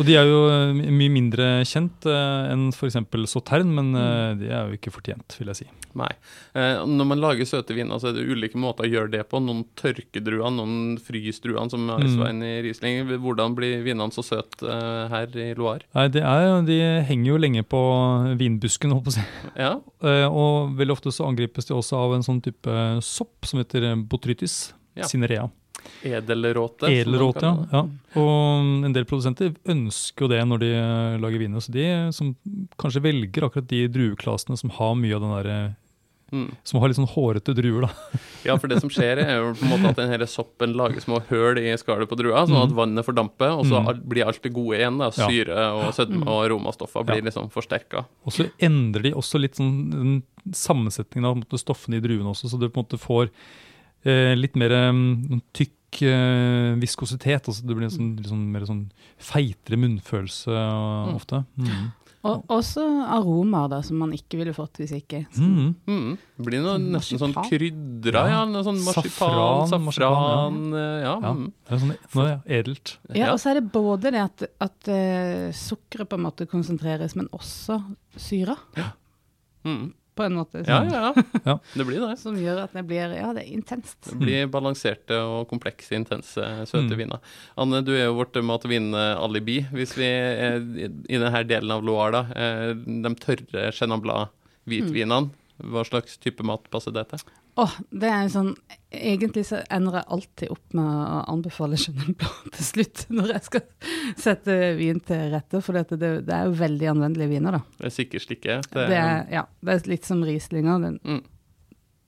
Og 0.00 0.06
de 0.08 0.14
er 0.16 0.24
jo 0.24 0.38
eh, 0.48 0.70
mye 0.88 1.12
mindre 1.12 1.48
kjent 1.68 2.06
uh, 2.08 2.48
enn 2.48 2.70
f.eks. 2.72 2.96
Sautern, 3.28 3.68
men 3.76 3.90
uh, 3.92 4.32
de 4.38 4.48
er 4.48 4.70
jo 4.70 4.78
ikke 4.78 4.92
fortjent, 4.94 5.36
vil 5.36 5.50
jeg 5.52 5.58
si. 5.60 5.66
Nei. 6.00 6.08
Uh, 6.56 6.86
når 6.88 7.08
man 7.10 7.20
lager 7.20 7.48
søte 7.48 7.76
viner, 7.76 8.00
så 8.00 8.08
er 8.08 8.16
det 8.16 8.24
ulike 8.30 8.56
måter 8.60 8.86
å 8.86 8.90
gjøre 8.90 9.12
det 9.12 9.22
på. 9.28 9.42
Noen 9.44 9.66
tørkedruene, 9.78 10.54
noen 10.56 10.96
frysdruer, 11.04 11.68
som 11.72 11.86
er 11.92 12.08
Mm. 12.10 12.40
I 12.40 12.50
Riesling. 12.64 13.04
Hvordan 13.20 13.54
blir 13.54 13.82
vinene 13.84 14.12
så 14.14 14.22
søte 14.24 14.72
her 15.12 15.36
i 15.36 15.50
Loire? 15.58 15.84
Nei, 15.94 16.06
det 16.08 16.22
er, 16.24 16.62
De 16.66 16.78
henger 17.06 17.28
jo 17.32 17.38
lenge 17.40 17.62
på 17.68 17.80
vinbusken, 18.40 18.94
å 18.96 19.14
si. 19.14 19.22
Ja, 19.58 19.76
Og 20.40 20.74
veldig 20.78 20.96
ofte 20.96 21.12
så 21.14 21.28
angripes 21.28 21.68
de 21.68 21.76
også 21.76 22.00
av 22.00 22.16
en 22.16 22.24
sånn 22.26 22.40
type 22.44 22.76
sopp 23.04 23.46
som 23.48 23.60
heter 23.62 23.92
botrytis 24.08 24.72
Ja. 24.96 25.06
cinerea. 25.06 25.50
Edelråte. 26.04 26.88
Edelråte, 26.90 27.42
ja. 27.46 27.66
ja. 27.72 27.82
Og 28.20 28.84
en 28.86 28.92
del 28.96 29.04
produsenter 29.08 29.52
ønsker 29.70 30.26
jo 30.26 30.30
det 30.32 30.40
når 30.48 30.62
de 30.64 30.70
eh, 30.76 31.18
lager 31.22 31.38
viner. 31.42 31.60
Så 31.64 31.72
de 31.74 31.86
som 32.16 32.34
kanskje 32.80 33.02
velger 33.04 33.46
akkurat 33.48 33.68
de 33.70 33.86
drueklasene 33.92 34.58
som 34.60 34.72
har 34.76 34.94
mye 34.98 35.16
av 35.16 35.24
den 35.26 35.36
derre 35.38 35.60
Mm. 36.30 36.52
Som 36.62 36.78
har 36.78 36.86
litt 36.86 36.94
sånn 36.94 37.08
hårete 37.10 37.50
druer, 37.58 37.88
da. 37.88 38.18
Ja, 38.46 38.54
for 38.54 38.70
det 38.70 38.76
som 38.78 38.86
skjer 38.92 39.18
er 39.18 39.32
jo 39.40 39.48
på 39.58 39.64
en 39.66 39.72
måte 39.72 39.88
at 39.90 39.96
denne 39.98 40.28
soppen 40.30 40.76
lager 40.78 41.02
små 41.02 41.18
høl 41.26 41.58
i 41.58 41.72
skallet 41.74 42.06
på 42.06 42.14
drua, 42.20 42.44
sånn 42.46 42.60
at 42.60 42.70
Mm. 42.70 42.76
vannet 42.78 43.04
fordamper, 43.08 43.50
og 43.58 43.66
så 43.66 43.80
Mm. 43.82 43.98
blir 44.08 44.24
alt 44.30 44.38
det 44.42 44.52
gode 44.54 44.78
igjen. 44.78 44.98
da, 45.02 45.10
Syre 45.10 45.58
og 45.74 45.90
sødme 45.92 46.22
og 46.28 46.44
aromastoffer 46.46 47.02
blir 47.04 47.22
liksom 47.26 47.50
forsterka. 47.50 48.04
Og 48.24 48.30
så 48.32 48.46
endrer 48.60 49.02
de 49.02 49.12
også 49.18 49.40
litt 49.40 49.56
sånn 49.58 49.90
den 49.90 50.22
sammensetningen 50.54 51.26
av 51.26 51.34
måte, 51.42 51.58
stoffene 51.58 51.96
i 51.98 52.00
druene 52.00 52.30
også, 52.30 52.46
så 52.46 52.60
du 52.60 52.68
på 52.68 52.78
en 52.78 52.84
måte 52.86 53.02
får 53.02 53.24
eh, 53.26 53.30
litt 54.38 54.56
mer 54.56 54.72
um, 54.88 55.40
tykk 55.52 56.02
eh, 56.08 56.74
viskositet. 56.80 57.48
Altså 57.50 57.66
det 57.66 57.76
blir 57.76 57.88
en 57.88 57.94
sånn, 57.94 58.12
sånn, 58.24 58.44
mer 58.52 58.64
sånn 58.68 58.84
feitere 59.20 59.76
munnfølelse 59.80 60.50
uh, 60.54 61.08
Mm. 61.10 61.16
ofte. 61.16 61.44
Mm. 61.60 61.88
Og 62.22 62.42
også 62.52 62.82
aromaer 63.16 63.70
da, 63.72 63.78
som 63.80 63.96
man 63.96 64.10
ikke 64.12 64.36
ville 64.36 64.52
fått 64.52 64.76
hvis 64.82 64.90
ikke. 64.92 65.22
Mm. 65.40 65.70
Mm. 65.88 66.10
Det 66.36 66.44
blir 66.44 66.60
noe 66.60 66.74
Sånn 66.76 66.88
nesten 66.92 67.20
sånn 67.22 67.32
krydra, 67.48 68.24
ja. 68.28 68.42
Ja. 68.44 68.62
Sånn 68.66 68.82
marsipan, 68.84 69.68
Safran, 69.70 69.86
safran, 69.88 70.58
eh, 70.76 70.98
ja. 71.00 71.14
Ja. 71.24 71.30
mm. 71.32 71.46
Det 71.64 71.72
er 71.72 71.80
sånn, 71.80 71.94
det 72.12 72.58
edelt. 72.58 72.92
Ja, 73.16 73.30
og 73.32 73.40
så 73.40 73.50
er 73.54 73.60
det 73.60 73.72
både 73.72 74.12
det 74.12 74.20
at, 74.20 74.44
at 74.60 74.90
uh, 74.92 75.48
sukkeret 75.56 76.10
på 76.12 76.18
en 76.20 76.26
måte 76.28 76.44
konsentreres, 76.50 77.16
men 77.16 77.28
også 77.32 77.80
syra, 78.16 78.56
Mm. 79.64 79.90
På 80.16 80.24
en 80.26 80.34
måte. 80.36 80.62
Ja, 80.66 80.82
ja, 80.84 81.00
ja. 81.14 81.22
Ja. 81.46 81.54
Det 81.74 81.84
blir 81.86 82.00
det. 82.02 82.18
som 82.18 82.36
gjør 82.36 82.64
at 82.64 82.72
det 82.76 82.82
blir 82.88 83.14
Ja, 83.16 83.32
det 83.32 83.44
er 83.46 83.52
intenst. 83.56 83.98
Det 84.10 84.18
blir 84.20 84.46
balanserte 84.52 85.16
og 85.22 85.48
komplekse, 85.48 85.94
intense, 85.96 86.42
søte 86.68 86.90
Mm. 86.92 86.98
viner. 86.98 87.20
Anne, 87.56 87.82
du 87.86 87.92
er 87.94 88.06
jo 88.08 88.14
vårt 88.18 88.34
mat- 88.44 88.64
og 88.64 88.70
vin-alibi. 88.70 89.60
Hvis 89.72 89.96
vi 89.96 90.04
er 90.10 90.58
i 90.60 91.18
denne 91.18 91.44
delen 91.48 91.70
av 91.70 91.82
Loire, 91.84 92.10
da, 92.12 92.22
eh, 92.36 92.74
de 92.74 93.14
tørre 93.14 93.70
Chenin 93.72 94.00
Blanc-hvitvinene, 94.02 95.30
hva 95.60 95.82
slags 95.84 96.16
type 96.18 96.42
mat 96.46 96.64
passer 96.72 96.92
det 96.96 97.08
til? 97.10 97.18
Åh, 97.60 97.72
det 98.02 98.08
er 98.08 98.28
sånn 98.32 98.52
Egentlig 98.90 99.44
så 99.46 99.60
ender 99.70 100.00
jeg 100.00 100.08
alltid 100.16 100.52
opp 100.54 100.76
med 100.76 100.86
å 100.86 101.18
anbefale 101.30 101.78
Chenin 101.78 102.16
Blanc 102.18 102.54
til 102.56 102.66
slutt, 102.66 103.04
når 103.18 103.34
jeg 103.36 103.46
skal 103.46 103.66
sette 104.18 104.56
vin 104.78 104.98
til 105.06 105.28
rette, 105.34 105.60
for 105.62 105.78
det, 105.78 105.98
det 106.00 106.34
er 106.34 106.48
jo 106.48 106.56
veldig 106.58 106.88
anvendelige 106.96 107.30
viner, 107.30 107.60
da. 107.60 107.60
Det 107.78 107.86
er 107.86 107.94
sikkert 107.94 108.26
stikke. 108.26 108.56
Det, 108.66 108.88
Det 108.90 108.98
er, 108.98 109.20
ja, 109.30 109.44
det 109.62 109.76
er 109.76 109.92
litt 109.92 110.08
som 110.08 110.24
Rieslinger. 110.26 110.82
Den, 110.82 110.98
mm. 111.06 111.22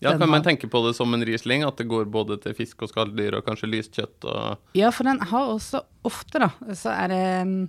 Ja, 0.02 0.16
kan 0.18 0.32
man 0.32 0.42
tenke 0.42 0.66
på 0.66 0.82
det 0.88 0.97
som 0.99 1.14
en 1.14 1.23
Riesling, 1.23 1.62
at 1.62 1.78
det 1.78 1.87
går 1.87 2.09
både 2.11 2.40
til 2.42 2.56
fisk 2.59 2.82
og 2.82 2.90
skalldyr 2.90 3.38
og 3.38 3.47
kanskje 3.47 3.71
lyst 3.71 3.94
kjøtt 3.94 4.26
og 4.26 4.75
Ja, 4.75 4.90
for 4.90 5.06
den 5.06 5.23
har 5.30 5.52
også 5.52 5.85
ofte, 6.09 6.42
da, 6.42 6.50
så 6.75 6.90
er 6.97 7.12
det 7.12 7.25
mm, 7.47 7.61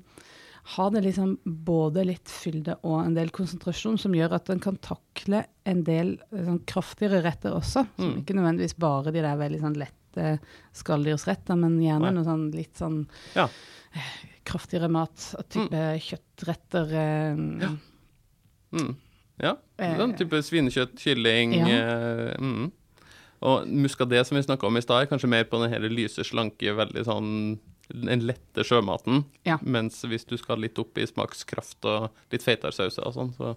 Har 0.66 0.92
det 0.92 1.02
liksom 1.04 1.38
både 1.44 2.06
litt 2.08 2.30
fylde 2.32 2.78
og 2.88 3.02
en 3.06 3.14
del 3.18 3.30
konsentrasjon, 3.36 3.98
som 4.00 4.14
gjør 4.16 4.32
at 4.38 4.46
den 4.46 4.62
kan 4.64 4.78
takle 4.78 5.42
en 5.68 5.82
del 5.84 6.14
eh, 6.32 6.46
sånn 6.46 6.62
kraftigere 6.66 7.22
retter 7.26 7.52
også. 7.58 7.86
Som 7.98 8.14
Mm. 8.14 8.22
ikke 8.24 8.36
nødvendigvis 8.38 8.78
bare 8.80 9.12
de 9.12 9.22
der 9.22 9.36
veldig 9.38 9.60
sånn 9.60 9.76
lette 9.78 10.40
skalldyrsretter, 10.74 11.58
men 11.60 11.80
gjerne 11.82 12.00
Nei. 12.08 12.12
noe 12.12 12.24
sånn 12.24 12.46
litt 12.56 12.76
sånn 12.80 13.08
Ja. 13.36 13.50
eh, 13.96 14.14
kraftigere 14.46 14.90
mat. 14.90 15.36
Type 15.50 16.00
kjøttretter. 16.00 16.94
eh, 16.94 17.36
Mm. 18.74 18.96
Ja, 19.40 19.58
Eh. 19.80 19.98
sånn 19.98 20.16
type 20.18 20.40
svinekjøtt, 20.42 20.96
kylling 20.98 21.54
Ja. 21.54 21.66
eh, 21.68 22.38
mm. 22.40 22.72
Og 23.42 23.68
muskadé, 23.68 24.26
som 24.26 24.38
vi 24.38 24.44
snakka 24.44 24.64
om 24.68 24.78
i 24.78 24.82
stad, 24.82 25.02
er 25.04 25.06
kanskje 25.08 25.28
mer 25.30 25.44
på 25.44 25.60
den 25.62 25.70
hele 25.70 25.90
lyse, 25.94 26.24
slanke, 26.24 26.74
veldig 26.74 27.04
sånn 27.06 27.60
den 27.90 28.24
lette 28.28 28.64
sjømaten. 28.66 29.24
Ja. 29.48 29.58
Mens 29.62 30.00
hvis 30.08 30.26
du 30.30 30.38
skal 30.40 30.62
litt 30.64 30.80
opp 30.82 30.98
i 30.98 31.08
smakskraft 31.10 31.84
og 31.90 32.10
litt 32.34 32.46
feitere 32.46 32.72
sauser 32.76 33.06
og 33.10 33.16
sånn, 33.18 33.34
så 33.38 33.54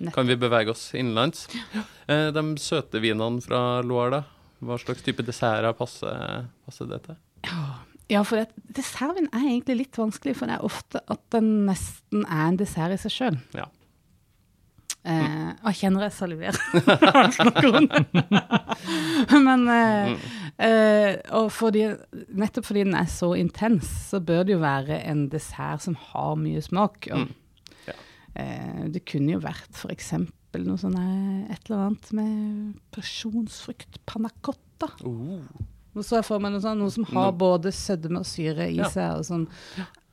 Nettopp. 0.00 0.14
kan 0.16 0.26
vi 0.32 0.36
bevege 0.40 0.72
oss 0.74 0.88
innenlands. 0.96 1.46
Ja. 1.76 2.30
de 2.34 2.44
søte 2.58 3.00
vinene 3.04 3.42
fra 3.44 3.80
Loire, 3.86 4.20
da? 4.20 4.22
Hva 4.60 4.76
slags 4.80 5.04
type 5.06 5.24
desserter 5.24 5.72
passer, 5.76 6.46
passer 6.66 6.88
det 6.90 6.98
til? 7.06 7.16
Ja, 8.10 8.24
for 8.26 8.42
dessertvin 8.76 9.28
er 9.30 9.44
egentlig 9.46 9.76
litt 9.84 9.96
vanskelig, 10.00 10.34
for 10.36 10.50
det 10.50 10.58
er 10.58 10.64
ofte 10.66 11.00
at 11.08 11.20
den 11.32 11.62
nesten 11.68 12.24
er 12.26 12.48
en 12.50 12.58
dessert 12.60 12.92
i 12.96 12.98
seg 13.00 13.14
sjøl. 13.14 13.38
Ja. 13.56 13.68
Eh, 15.00 15.52
og 15.62 15.70
jeg 15.70 15.78
kjenner 15.78 16.02
jeg 16.04 16.12
saliverer 16.12 16.58
når 16.76 17.22
jeg 17.24 17.36
snakker 17.38 17.68
om 17.78 17.86
det. 17.88 18.00
Men 19.46 19.62
eh, 19.72 20.26
eh, 20.60 21.16
og 21.36 21.48
fordi, 21.56 21.86
nettopp 22.36 22.66
fordi 22.68 22.84
den 22.86 22.94
er 22.98 23.08
så 23.10 23.32
intens, 23.38 23.88
så 24.10 24.20
bør 24.20 24.44
det 24.46 24.54
jo 24.56 24.60
være 24.62 25.00
en 25.10 25.24
dessert 25.32 25.82
som 25.86 25.96
har 26.10 26.36
mye 26.40 26.62
smak. 26.62 27.08
Og, 27.12 27.26
Mm. 27.26 27.34
Ja. 27.88 27.96
uh, 28.36 28.84
det 28.92 29.04
kunne 29.08 29.32
jo 29.32 29.40
vært 29.42 29.72
f.eks. 29.74 30.12
noe 30.60 30.76
sånn 30.78 30.96
et 31.50 31.66
eller 31.70 31.86
annet 31.88 32.12
med 32.12 32.74
pasjonsfrukt, 32.94 34.00
panna 34.06 34.30
cotta. 34.42 34.88
Oh. 35.06 35.42
Nå 35.94 36.04
så 36.06 36.20
jeg 36.20 36.24
for 36.28 36.38
meg 36.42 36.52
noe, 36.54 36.62
sånn, 36.62 36.78
noe 36.78 36.90
som 36.94 37.04
har 37.10 37.32
både 37.34 37.72
sødme 37.74 38.20
og 38.22 38.26
syre 38.30 38.68
i 38.70 38.76
Ja. 38.78 38.88
seg, 38.88 39.16
og 39.18 39.24
som 39.26 39.48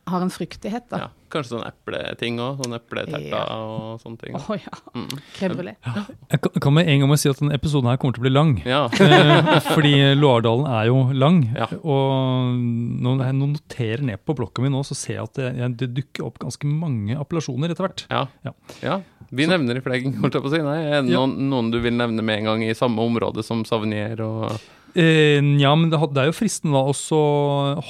har 0.08 0.22
en 0.24 0.32
fruktighet, 0.32 0.86
da. 0.90 0.98
Ja, 0.98 1.08
kanskje 1.34 1.54
sånn 1.58 1.66
epleting 1.68 2.38
òg. 2.40 2.62
Sånn 2.64 2.76
epleterter 2.78 3.28
Ja. 3.30 3.44
og 3.60 4.00
sånne 4.02 4.20
ting. 4.22 4.36
Å 4.40 4.56
ja. 4.58 4.74
Mm. 4.96 5.08
Crème 5.36 5.58
brulé. 5.60 5.74
Jeg 6.32 6.42
kan, 6.64 6.74
med 6.74 6.88
en 6.88 7.04
gang 7.04 7.18
si 7.20 7.30
at 7.30 7.40
denne 7.42 7.54
episoden 7.58 7.90
her 7.92 7.98
kommer 8.02 8.16
til 8.18 8.24
å 8.24 8.28
bli 8.28 8.34
lang. 8.34 8.54
Ja. 8.66 8.86
Eh, 9.08 9.60
fordi 9.74 9.94
Loardalen 10.18 10.66
er 10.72 10.88
jo 10.90 10.98
lang. 11.14 11.42
Ja. 11.56 11.68
Og 11.84 12.56
når 13.04 13.24
jeg 13.26 13.36
noterer 13.40 14.04
ned 14.08 14.24
på 14.26 14.36
blokka 14.38 14.62
mi 14.64 14.70
nå, 14.74 14.82
så 14.88 14.96
ser 14.98 15.18
jeg 15.20 15.24
at 15.28 15.34
det, 15.40 15.70
det 15.82 15.90
dukker 16.02 16.26
opp 16.28 16.40
ganske 16.40 16.68
mange 16.70 17.18
appellasjoner 17.20 17.72
etter 17.74 17.88
hvert. 17.88 18.06
Ja. 18.12 18.26
Ja. 18.46 18.54
ja. 18.84 18.98
Vi 19.32 19.48
nevner 19.50 19.80
i 19.80 19.84
fleng, 19.84 20.14
holdt 20.22 20.38
jeg 20.38 20.44
på 20.46 20.50
å 20.52 20.54
si. 20.54 20.62
Nei, 20.64 20.78
er 20.88 21.02
det 21.04 21.12
Ja. 21.12 21.20
noen, 21.26 21.50
noen 21.52 21.72
du 21.74 21.80
vil 21.84 21.98
nevne 22.00 22.24
med 22.24 22.40
en 22.40 22.46
gang 22.52 22.64
i 22.64 22.74
samme 22.78 23.04
område 23.04 23.44
som 23.44 23.66
Savnier 23.68 24.22
og 24.24 24.56
ja, 24.98 25.72
men 25.77 25.89
det, 25.92 26.00
er 26.18 26.30
jo 26.32 26.36
fristende 26.36 26.74
da 26.77 26.84
også 26.92 27.20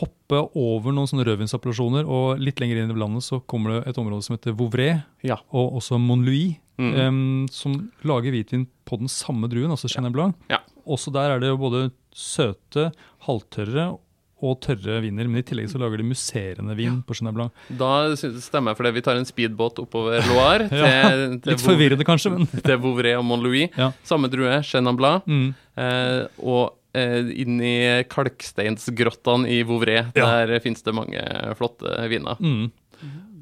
hoppe 0.02 0.42
over 0.60 0.92
noen 0.96 1.08
sånne 1.10 1.26
rødvinsappellasjoner, 1.30 2.08
og 2.08 2.40
litt 2.44 2.60
lenger 2.60 2.82
inn 2.84 2.92
i 2.92 3.00
landet 3.00 3.24
så 3.24 3.40
kommer 3.48 3.78
det 3.78 3.94
et 3.94 4.00
område 4.02 4.26
som 4.28 4.36
heter 4.38 4.56
Vouvray, 4.60 4.98
Ja. 5.24 5.38
og 5.52 5.78
også 5.82 6.00
Monlouis, 6.00 6.58
Mm. 6.78 6.94
em, 6.94 7.48
som 7.50 7.92
lager 8.06 8.30
hvitvin 8.30 8.68
på 8.86 9.00
den 9.00 9.08
samme 9.10 9.48
druen, 9.50 9.72
altså 9.74 9.90
Chenin 9.90 10.12
Blanc. 10.14 10.36
Ja. 10.48 10.60
Også 10.86 11.12
der 11.12 11.32
er 11.34 11.40
det 11.40 11.48
jo 11.50 11.58
både 11.58 11.88
søte, 12.14 12.92
halvtørre 13.26 13.98
og 14.44 14.60
tørre 14.62 15.00
viner, 15.02 15.26
men 15.28 15.38
i 15.38 15.42
tillegg 15.42 15.66
så 15.72 15.80
lager 15.82 15.98
de 15.98 16.04
musserende 16.06 16.76
vin 16.78 17.00
på 17.02 17.16
Chenin 17.18 17.34
Blanc. 17.34 17.50
Da 17.80 18.14
stemmer 18.14 18.70
jeg 18.70 18.78
for 18.78 18.84
det. 18.86 18.94
Vi 18.94 19.02
tar 19.02 19.18
en 19.18 19.26
speedbåt 19.26 19.80
oppover 19.82 20.22
Loire 20.30 20.70
til, 20.70 20.78
Ja, 20.86 21.10
til, 21.10 21.40
Litt 21.56 21.64
forvirrende 21.66 22.06
kanskje, 22.06 22.30
men 22.36 22.46
til 22.68 22.78
Vouvray 22.78 23.16
og 23.18 23.26
Mont-Louis. 23.26 23.72
Ja. 23.76 23.90
Samme 24.06 24.30
drue, 24.30 24.62
Chenin 24.62 24.96
Blanc. 24.96 25.26
mm. 25.26 25.56
Eh, 25.78 26.28
og 26.42 26.62
eh, 26.74 26.77
inn 26.96 27.60
i 27.62 28.04
kalksteinsgrottene 28.10 29.48
i 29.50 29.64
Vouvray, 29.64 30.06
Ja. 30.16 30.46
der 30.46 30.60
finnes 30.64 30.82
det 30.84 30.94
mange 30.96 31.20
flotte 31.60 32.10
viner. 32.10 32.38
Mm. 32.40 32.72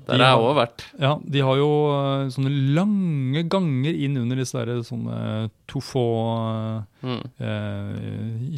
Der 0.05 0.19
har 0.21 0.35
jeg 0.37 0.43
òg 0.45 0.55
vært. 0.59 0.83
Ja, 1.01 1.15
de 1.25 1.39
har 1.41 1.55
jo 1.57 1.69
eh, 1.89 2.27
sånne 2.29 2.51
lange 2.75 3.41
ganger 3.49 3.93
inn 3.95 4.17
under 4.21 4.35
disse 4.37 4.53
der 4.65 4.83
sånne 4.85 5.49
Tofaux 5.67 6.83
Mm. 7.01 7.23
eh, 7.39 8.55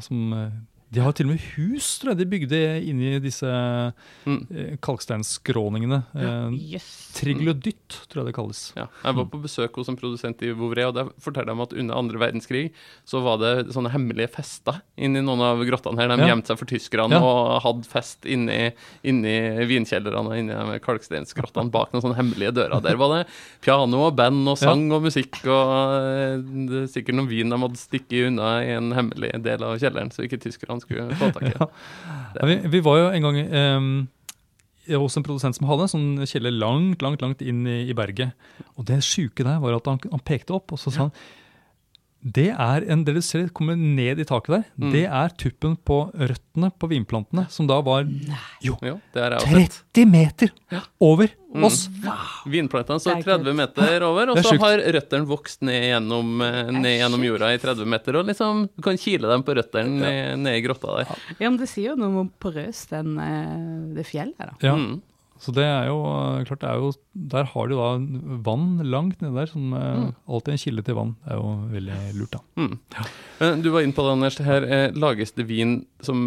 som 0.00 0.32
eh, 0.32 0.50
De 0.94 1.00
har 1.02 1.12
til 1.18 1.26
og 1.26 1.32
med 1.34 1.42
hus, 1.56 1.86
tror 1.98 2.12
jeg, 2.12 2.18
de 2.20 2.26
bygde 2.30 2.58
inni 2.86 3.16
disse 3.20 3.46
Mm. 4.26 4.46
eh, 4.54 4.76
kalksteinskråningene. 4.80 5.98
Ja, 6.14 6.48
yes. 6.52 6.86
Triglodytt, 7.16 7.96
tror 8.10 8.22
jeg 8.22 8.26
det 8.30 8.34
kalles. 8.36 8.60
Ja, 8.76 8.86
jeg 9.04 9.16
var 9.18 9.26
på 9.32 9.40
besøk 9.42 9.74
hos 9.80 9.88
en 9.90 9.96
produsent 9.98 10.42
i 10.46 10.52
Vouvray, 10.54 10.84
og 10.86 10.94
der 10.94 11.10
fortalte 11.22 11.50
de 11.54 11.62
at 11.64 11.72
under 11.74 11.96
andre 11.98 12.18
verdenskrig 12.22 12.70
så 13.08 13.20
var 13.24 13.38
det 13.42 13.72
sånne 13.74 13.90
hemmelige 13.90 14.30
fester 14.36 14.78
inni 14.96 15.22
noen 15.26 15.42
av 15.42 15.58
grottene 15.66 15.98
her. 15.98 16.08
De 16.14 16.22
Ja. 16.22 16.34
gjemte 16.34 16.46
seg 16.52 16.58
for 16.58 16.66
tyskerne 16.66 17.10
Ja. 17.10 17.20
og 17.22 17.62
hadde 17.62 17.84
fest 17.86 18.22
inni, 18.24 18.72
inni 19.02 19.66
vinkjellerne 19.66 20.26
og 20.30 20.36
inni 20.38 20.78
kalksteinsgrottene 20.80 21.70
bak 21.70 21.92
noen 21.92 22.02
sånne 22.02 22.16
hemmelige 22.16 22.54
dører. 22.54 22.80
Der 22.82 22.96
var 22.96 23.24
det 23.24 23.26
piano 23.60 24.06
og 24.06 24.16
band 24.16 24.46
og 24.48 24.58
sang 24.58 24.90
og 24.92 25.02
musikk, 25.02 25.42
og 25.46 25.66
eh, 25.98 26.36
det 26.68 26.82
er 26.84 26.86
sikkert 26.94 27.14
noen 27.16 27.28
vin 27.28 27.50
de 27.50 27.56
hadde 27.58 27.76
stukket 27.76 28.26
unna 28.28 28.60
i 28.62 28.70
en 28.76 28.92
hemmelig 28.92 29.32
del 29.42 29.62
av 29.62 29.78
kjelleren, 29.78 30.10
så 30.12 30.22
ikke 30.28 30.38
tyskerne 30.40 30.75
skulle 30.82 31.08
få 31.18 31.32
tak 31.36 31.48
i. 31.50 31.54
Ja. 32.36 32.44
Vi, 32.44 32.56
vi 32.68 32.80
var 32.84 32.98
jo 33.00 33.04
en 33.16 33.24
gang 33.24 33.36
um, 33.48 33.86
hos 35.00 35.16
en 35.16 35.24
produsent 35.24 35.56
som 35.56 35.64
hadde 35.70 35.86
en 35.86 35.92
sånn 35.94 36.26
kjeller 36.28 36.52
langt 36.52 37.00
langt, 37.00 37.22
langt 37.24 37.40
inn 37.40 37.62
i, 37.64 37.78
i 37.88 37.96
berget. 37.96 38.36
Og 38.76 38.84
det 38.90 38.98
sjuke 39.06 39.46
der 39.46 39.62
var 39.62 39.78
at 39.78 39.88
han, 39.88 40.02
han 40.12 40.24
pekte 40.26 40.52
opp, 40.58 40.74
og 40.76 40.82
så 40.82 40.92
sa 40.92 41.06
han 41.06 41.14
det 42.24 42.48
er 42.50 42.84
en, 42.90 43.04
del 43.04 43.14
du 43.14 43.22
ser 43.22 43.48
kommer 43.54 43.76
ned 43.78 44.18
i 44.18 44.24
taket 44.26 44.48
der, 44.48 44.64
Mm. 44.80 44.90
det 44.92 45.04
er 45.06 45.28
tuppen 45.38 45.76
på 45.76 46.10
røttene 46.14 46.70
på 46.76 46.88
vinplantene, 46.90 47.48
som 47.50 47.66
da 47.68 47.80
var 47.80 48.02
jo, 48.60 48.76
Jo, 48.82 49.00
det 49.14 49.22
har 49.22 49.30
jeg 49.30 49.40
også 49.40 49.60
sett. 49.62 49.82
30 49.94 50.06
meter 50.10 50.50
over 51.00 51.28
Mm. 51.56 51.64
oss. 51.64 51.88
Vinplantene 52.46 53.00
står 53.00 53.16
er 53.18 53.22
30 53.22 53.54
meter 53.56 54.02
over, 54.04 54.28
og 54.30 54.36
så 54.44 54.58
har 54.60 54.78
røttene 54.92 55.24
vokst 55.26 55.62
ned 55.62 55.86
gjennom, 55.88 56.42
eh, 56.42 56.70
ned 56.72 56.98
gjennom 57.00 57.22
jorda 57.24 57.52
i 57.54 57.58
30 57.62 57.86
meter. 57.86 58.16
Og 58.16 58.26
liksom, 58.26 58.68
du 58.76 58.82
kan 58.82 58.96
kile 58.98 59.30
dem 59.30 59.42
på 59.46 59.54
røttene 59.56 59.88
ned, 60.00 60.38
ned 60.42 60.58
i 60.58 60.62
grotta 60.66 60.96
der. 60.98 61.16
Ja, 61.38 61.48
men 61.48 61.56
det 61.58 61.68
sier 61.68 61.90
jo 61.94 61.96
noe 61.96 62.08
om 62.08 62.18
hvor 62.18 62.52
porøst 62.52 62.90
den, 62.90 63.18
eh, 63.18 63.94
det 63.94 64.04
fjellet 64.06 64.34
er, 64.40 64.50
da. 64.52 64.56
Ja, 64.66 64.74
Mm. 64.76 65.00
Så 65.42 65.52
det 65.56 65.66
er 65.66 65.88
jo 65.90 65.98
eh, 66.08 66.44
klart, 66.48 66.62
det 66.62 66.70
er 66.70 66.80
jo, 66.82 66.92
der 67.34 67.50
har 67.52 67.68
du 67.68 67.76
da 67.76 67.90
vann 68.46 68.80
langt 68.84 69.22
nede 69.24 69.36
der, 69.36 69.50
som 69.50 69.74
mm. 69.74 70.08
alltid 70.28 70.54
en 70.54 70.62
kilde 70.62 70.86
til 70.86 70.98
vann. 70.98 71.14
Det 71.24 71.34
er 71.34 71.40
jo 71.40 71.52
veldig 71.74 71.98
lurt, 72.16 72.36
da. 72.36 72.42
Mm. 72.62 72.78
Ja. 72.96 73.52
Du 73.62 73.70
var 73.74 73.84
inne 73.84 73.96
på 73.96 74.06
det, 74.06 74.16
Anders. 74.16 74.40
Her 74.46 74.66
eh, 74.66 74.88
lages 74.96 75.36
det 75.36 75.48
vin 75.50 75.78
som 76.04 76.18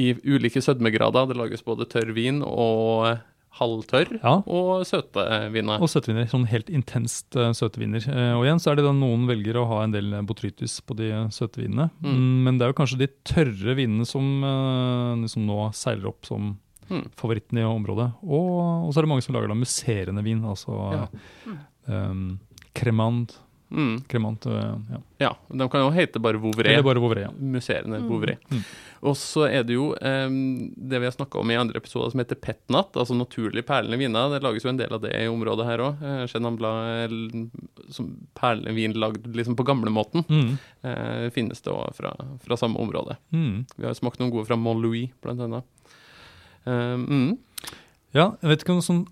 i 0.00 0.12
ulike 0.24 0.62
sødmegrader. 0.64 1.30
Det 1.30 1.38
lages 1.38 1.66
både 1.66 1.88
tørr 1.90 2.14
vin 2.16 2.44
og 2.46 3.08
eh, 3.10 3.26
halvtørr, 3.58 4.20
Ja. 4.22 4.34
og 4.46 4.86
søte 4.86 5.24
viner. 5.52 5.80
Og 5.82 5.90
søtviner. 5.90 6.28
Sånn 6.30 6.46
helt 6.50 6.70
intenst 6.70 7.34
uh, 7.36 7.50
søte 7.56 7.82
viner. 7.82 8.04
Eh, 8.06 8.32
og 8.38 8.46
igjen 8.46 8.62
så 8.62 8.72
er 8.72 8.78
det 8.78 8.86
da 8.86 8.94
noen 8.96 9.26
velger 9.28 9.58
å 9.58 9.66
ha 9.70 9.82
en 9.84 9.94
del 9.94 10.14
botrytis 10.26 10.78
på 10.86 10.96
de 10.98 11.10
eh, 11.10 11.28
søte 11.34 11.62
vinene. 11.62 11.90
Mm. 12.00 12.10
Mm, 12.14 12.36
men 12.46 12.58
det 12.58 12.66
er 12.66 12.72
jo 12.72 12.78
kanskje 12.80 13.02
de 13.02 13.10
tørre 13.26 13.76
vinene 13.78 14.06
som, 14.08 14.28
eh, 14.46 15.26
som 15.32 15.46
nå 15.48 15.70
seiler 15.76 16.12
opp 16.12 16.28
som 16.28 16.54
Mm. 16.90 17.04
favoritten 17.16 17.58
i 17.58 17.64
området. 17.64 18.08
Og, 18.26 18.88
og 18.88 18.90
så 18.92 18.98
er 19.00 19.06
det 19.06 19.12
mange 19.14 19.22
som 19.22 19.34
lager 19.36 19.48
da 19.52 19.54
musserende 19.58 20.24
vin, 20.26 20.42
altså 20.44 20.80
Ja. 20.96 21.06
um, 21.86 22.38
Cremant. 22.74 23.38
Mm. 23.70 24.00
kremant 24.10 24.46
eh, 24.50 24.74
ja. 24.90 24.98
Ja, 25.18 25.28
de 25.54 25.66
kan 25.70 25.80
jo 25.84 25.90
hete 25.94 26.18
bare 26.18 26.40
Vouvray. 26.42 26.72
Eller 26.72 26.82
bare 26.82 26.98
Vouvray. 26.98 27.22
Ja. 27.28 27.30
Musserende 27.38 28.00
Mm. 28.00 28.08
Vouvray. 28.10 28.34
Mm. 28.50 28.64
Og 29.06 29.14
så 29.16 29.44
er 29.46 29.62
det 29.62 29.76
jo 29.76 29.92
um, 29.94 30.72
det 30.74 30.98
vi 30.98 31.06
har 31.06 31.14
snakka 31.14 31.38
om 31.38 31.50
i 31.52 31.54
andre 31.56 31.78
episoder 31.78 32.10
som 32.10 32.18
heter 32.18 32.34
petnat, 32.42 32.90
altså 32.98 33.14
naturlig 33.14 33.62
perlende 33.68 33.96
viner. 34.00 34.26
Det 34.34 34.42
lages 34.42 34.64
jo 34.66 34.72
en 34.72 34.80
del 34.80 34.90
av 34.92 35.00
det 35.04 35.12
i 35.14 35.28
området 35.30 35.68
her 35.68 35.78
òg. 35.86 36.02
Eh, 36.02 36.26
Chenin 36.26 36.58
Blanc 36.58 37.06
er 37.06 37.14
som 37.94 38.10
perlende 38.34 38.74
vin 38.74 38.92
lagd 38.98 39.30
liksom 39.38 39.54
på 39.54 39.62
gamlemåten. 39.70 40.26
Mm. 40.28 40.50
Uh, 40.82 41.30
finnes 41.30 41.62
det 41.62 41.70
òg 41.70 41.94
fra, 41.94 42.10
fra 42.42 42.58
samme 42.58 42.74
område. 42.82 43.16
Mm. 43.30 43.66
Vi 43.76 43.86
har 43.86 43.94
smakt 43.94 44.18
noen 44.18 44.34
gode 44.34 44.50
fra 44.50 44.58
Mont-Louis, 44.58 45.12
blant 45.22 45.46
annet. 45.46 45.64
Um, 46.66 47.04
mm. 47.08 47.38
Ja, 48.12 48.32
jeg 48.42 48.50
vet 48.50 48.64
ikke 48.64 48.74
om, 48.74 48.82
sånn, 48.84 49.06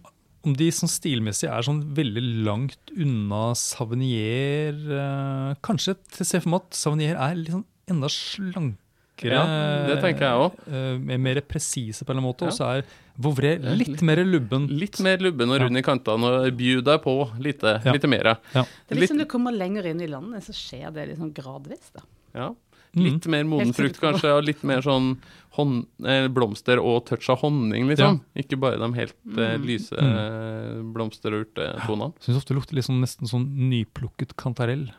om 0.45 0.55
de 0.59 0.69
sånn 0.75 0.90
stilmessig 0.90 1.49
er 1.49 1.62
sånn 1.67 1.81
veldig 1.97 2.23
langt 2.45 2.93
unna 2.97 3.55
Savnier 3.59 4.75
eh, 4.75 5.55
Kanskje 5.64 5.95
til 6.12 6.26
se 6.28 6.40
for 6.43 6.52
meg 6.55 6.62
at 6.67 6.78
Savnier 6.78 7.17
er 7.19 7.35
litt 7.38 7.55
sånn 7.55 7.64
enda 7.88 8.11
slankere. 8.12 9.33
Ja, 9.35 9.45
det 9.88 9.97
tenker 10.02 10.26
jeg 10.28 10.43
også. 10.45 10.67
eh, 10.71 11.19
mer- 11.19 11.40
presise 11.40 12.05
på 12.05 12.12
en 12.12 12.19
eller 12.19 12.23
annen 12.23 12.28
måte. 12.31 12.45
Ja. 12.47 12.50
Og 12.52 12.59
så 12.59 12.69
er 12.78 12.85
Vouvray 13.19 13.57
litt 13.59 13.88
litt- 13.88 14.02
mer 14.07 14.21
lubben. 14.23 14.69
Litt 14.78 15.00
mer 15.02 15.19
lubben 15.19 15.50
og 15.50 15.59
Ja. 15.59 15.64
rund 15.67 15.76
i 15.76 15.83
kantene, 15.83 16.28
og 16.47 16.57
bjuder 16.57 16.85
deg 16.85 17.02
på 17.02 17.17
lite, 17.40 17.81
Ja. 17.85 17.93
lite 17.93 18.07
mer. 18.09 18.23
Det 18.52 18.55
er 18.55 18.95
Litt- 18.95 19.00
liksom 19.09 19.19
du 19.19 19.25
kommer 19.25 19.50
lenger 19.50 19.87
inn 19.87 20.00
i 20.00 20.07
landet, 20.07 20.45
så 20.45 20.52
skjer 20.55 20.93
det 20.93 21.09
liksom 21.17 21.33
gradvis, 21.35 21.90
da. 21.93 22.00
Ja. 22.35 22.55
Mm. 22.97 23.04
Litt 23.04 23.26
mer 23.28 23.45
moden 23.45 23.73
frukt, 23.76 24.00
kanskje, 24.00 24.30
og 24.38 24.45
litt 24.45 24.62
mer 24.64 24.80
sånn 24.80 25.18
hånd, 25.59 25.87
eh, 26.04 26.28
blomster 26.28 26.78
og 26.83 27.04
touch 27.07 27.28
av 27.30 27.38
honning, 27.42 27.87
liksom. 27.88 28.21
Ikke 28.37 28.59
bare 28.59 28.78
de 28.78 28.92
helt 28.95 29.14
Mm. 29.26 29.64
lyse 29.66 29.90
Mm. 29.92 30.14
eh, 30.14 30.83
blomster- 30.95 31.35
og 31.35 31.47
urtetonene. 31.47 32.12
Syns 32.21 32.37
ofte 32.38 32.49
det 32.54 32.57
lukter 32.57 32.75
litt 32.75 32.85
sånn, 32.87 33.00
nesten 33.02 33.26
sånn 33.28 33.47
nyplukket 33.68 34.35
kantarell. 34.37 34.90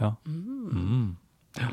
Ja. 0.00 0.14
Mm. 0.28 0.70
Mm. 0.72 1.16
Ja. 1.58 1.68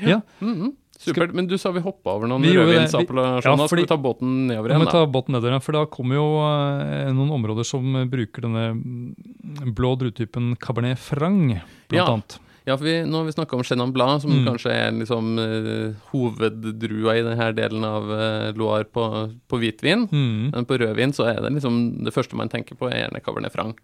Ja. 0.00 0.20
Mhm. 0.40 0.74
Supert. 0.98 1.32
Men 1.34 1.46
du 1.46 1.58
sa 1.58 1.70
vi 1.72 1.80
hoppa 1.80 2.14
over 2.16 2.26
noen 2.26 2.42
rødvinsappellasjoner. 2.42 3.44
ja, 3.44 3.66
Skal 3.66 3.78
vi 3.78 3.84
ta 3.86 3.96
båten 3.98 4.46
nedover 4.48 4.70
igjen, 4.70 4.78
vi 4.80 4.84
da? 4.86 4.90
ta 4.92 5.06
båten 5.06 5.28
nedover, 5.36 5.60
for 5.62 5.72
da 5.72 5.84
kommer 5.86 6.14
jo 6.14 6.26
eh, 6.40 7.12
noen 7.12 7.30
områder 7.30 7.64
som 7.66 7.82
bruker 8.08 8.40
denne 8.42 8.72
mm, 8.72 9.74
blå 9.74 9.96
druetypen 9.98 10.56
Cabernet 10.58 10.98
Franc, 10.98 11.60
blant 11.88 11.92
Ja. 11.92 12.06
annet. 12.06 12.38
Ja, 12.66 12.74
for 12.74 12.82
vi, 12.88 12.96
nå 13.06 13.20
har 13.20 13.28
vi 13.28 13.32
snakka 13.36 13.54
om 13.56 13.62
Chenan 13.64 13.92
Blanc, 13.94 14.24
som 14.24 14.32
Mm. 14.34 14.44
kanskje 14.48 14.72
er 14.74 14.90
liksom 14.90 15.38
uh, 15.38 15.94
hoveddrua 16.10 17.14
i 17.14 17.22
denne 17.22 17.46
delen 17.54 17.84
av 17.86 18.08
uh, 18.10 18.48
Loire 18.58 18.84
på, 18.90 19.04
på 19.46 19.60
hvitvin. 19.62 20.08
Mm. 20.10 20.50
Men 20.50 20.66
på 20.66 20.78
rødvin 20.82 21.14
så 21.14 21.28
er 21.30 21.38
det 21.44 21.52
liksom 21.54 22.02
det 22.04 22.12
første 22.14 22.34
man 22.34 22.50
tenker 22.50 22.74
på, 22.74 22.88
er 22.90 23.04
gjerne 23.04 23.22
Cabernet 23.22 23.54
Franc. 23.54 23.78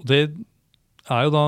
Og 0.00 0.06
det 0.10 0.20
er 1.10 1.22
jo 1.28 1.30
da 1.30 1.44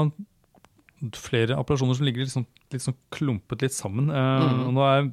flere 1.12 1.56
appellasjoner 1.60 1.94
som 1.98 2.06
ligger 2.06 2.24
liksom, 2.24 2.46
litt 2.72 2.82
sånn 2.82 2.94
klumpet 3.12 3.62
litt 3.62 3.72
sammen. 3.76 4.08
Eh, 4.10 4.44
Mm. 4.46 4.72
nå, 4.74 4.80
er, 4.80 5.12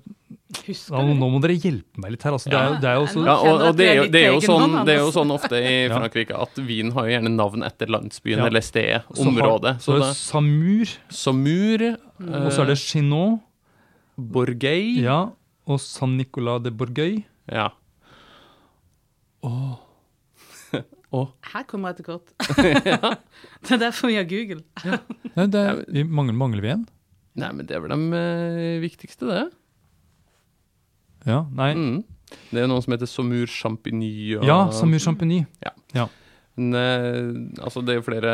ja, 0.72 1.02
nå 1.04 1.28
må 1.30 1.42
dere 1.44 1.58
hjelpe 1.60 1.98
meg 2.00 2.12
litt 2.12 2.24
her. 2.24 2.32
Altså, 2.32 2.50
det, 2.50 2.58
er, 2.60 2.80
det 2.80 2.90
er 2.90 2.96
jo 2.96 3.04
også 3.08 3.26
Ja, 3.26 3.36
og, 3.36 3.62
og 3.68 3.76
det, 3.78 3.88
er 3.90 3.96
jo, 4.00 4.06
det, 4.10 4.22
er 4.24 4.32
jo 4.34 4.40
sånn, 4.42 4.86
det 4.88 4.94
er 4.96 5.00
jo 5.04 5.12
sånn 5.12 5.32
ofte 5.36 5.60
i 5.60 5.74
Frankrike 5.94 6.40
at 6.40 6.56
vin 6.64 6.92
har 6.96 7.06
jo 7.10 7.14
gjerne 7.18 7.34
navn 7.36 7.64
etter 7.68 7.92
landsbyen 7.92 8.40
Ja. 8.40 8.48
eller 8.48 8.62
stedet, 8.64 9.04
så 9.14 9.24
har- 9.24 9.32
området. 9.34 9.76
Så 9.84 10.00
Så 10.14 10.88
Samur, 11.10 11.98
Mm. 12.20 12.46
og 12.46 12.52
så 12.54 12.62
er 12.62 12.66
det 12.72 12.78
Chinot, 12.80 13.42
Borgøy. 14.18 15.02
ja, 15.04 15.30
og 15.68 15.80
San 15.82 16.16
Nicolas 16.18 16.62
de 16.64 16.72
Borgøy. 16.72 17.24
Ja. 17.52 17.70
Her 21.54 21.66
kommer 21.70 21.92
jeg 21.94 22.02
til 22.02 22.08
kort. 22.08 22.32
det 23.64 23.76
er 23.76 23.82
derfor 23.82 24.10
vi 24.10 24.18
har 24.18 24.26
Google. 24.30 24.64
Nei, 25.38 25.46
det 25.54 25.62
er, 25.62 25.84
vi 25.94 26.04
mangler, 26.08 26.38
mangler 26.40 26.66
vi 26.66 26.72
en? 26.74 26.88
Nei, 27.40 27.52
men 27.54 27.68
det 27.70 27.78
er 27.78 27.84
vel 27.84 27.94
de 27.94 28.18
eh, 28.18 28.80
viktigste, 28.84 29.30
det. 29.30 29.44
Ja, 31.30 31.44
nei. 31.56 31.72
Mm. 31.78 32.02
Det 32.50 32.64
er 32.64 32.70
noen 32.70 32.84
som 32.84 32.94
heter 32.96 33.10
Saumur 33.10 33.50
Champigny. 33.50 34.12
Og, 34.40 34.46
Ja, 34.48 34.66
Samur 34.76 35.02
Champigny. 35.02 35.44
Men, 36.54 36.76
eh, 36.78 37.64
altså, 37.66 37.82
det 37.82 37.96
er 37.96 37.98
jo 37.98 38.06
flere 38.06 38.34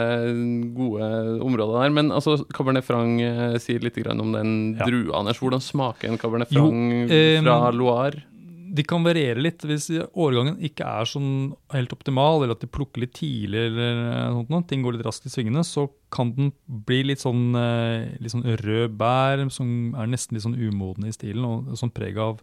gode 0.76 1.06
områder 1.40 1.78
der. 1.86 1.94
Men 1.96 2.12
altså, 2.12 2.36
Cabernet 2.52 2.84
Franc 2.84 3.22
eh, 3.24 3.56
sier 3.64 3.80
litt 3.86 3.96
grann 3.96 4.20
om 4.20 4.34
den 4.36 4.76
Ja. 4.76 4.88
drua, 4.90 5.20
Anders. 5.22 5.40
Hvordan 5.40 5.64
smaker 5.64 6.10
en 6.12 6.18
Cabernet 6.20 6.52
Jo, 6.52 6.66
Franc 6.68 7.12
eh, 7.16 7.40
fra 7.42 7.72
Loire? 7.72 8.24
De 8.70 8.84
kan 8.86 9.06
variere 9.06 9.42
litt 9.42 9.64
hvis 9.66 9.88
årgangen 10.14 10.60
ikke 10.66 10.86
er 10.86 11.08
sånn 11.10 11.52
helt 11.74 11.94
optimal, 11.96 12.44
eller 12.44 12.56
at 12.56 12.64
de 12.64 12.70
plukker 12.72 13.04
litt 13.04 13.16
tidlig, 13.18 13.66
eller 13.72 14.02
eh, 14.06 14.36
sånt 14.36 14.54
noe, 14.54 14.66
ting 14.70 14.84
går 14.86 14.98
litt 14.98 15.06
raskt 15.08 15.28
i 15.30 15.34
svingene, 15.34 15.64
så 15.66 15.88
kan 16.14 16.34
den 16.38 16.52
bli 16.88 17.02
litt 17.10 17.24
sånn, 17.24 17.50
eh, 17.58 18.16
litt 18.22 18.34
sånn 18.34 18.48
rød 18.62 18.98
bær, 19.00 19.46
som 19.54 19.96
er 19.98 20.10
nesten 20.12 20.38
litt 20.38 20.46
sånn 20.46 20.58
umodne 20.60 21.10
i 21.10 21.16
stilen, 21.16 21.46
og 21.48 21.78
sånn 21.80 21.94
preg 21.96 22.20
av 22.22 22.42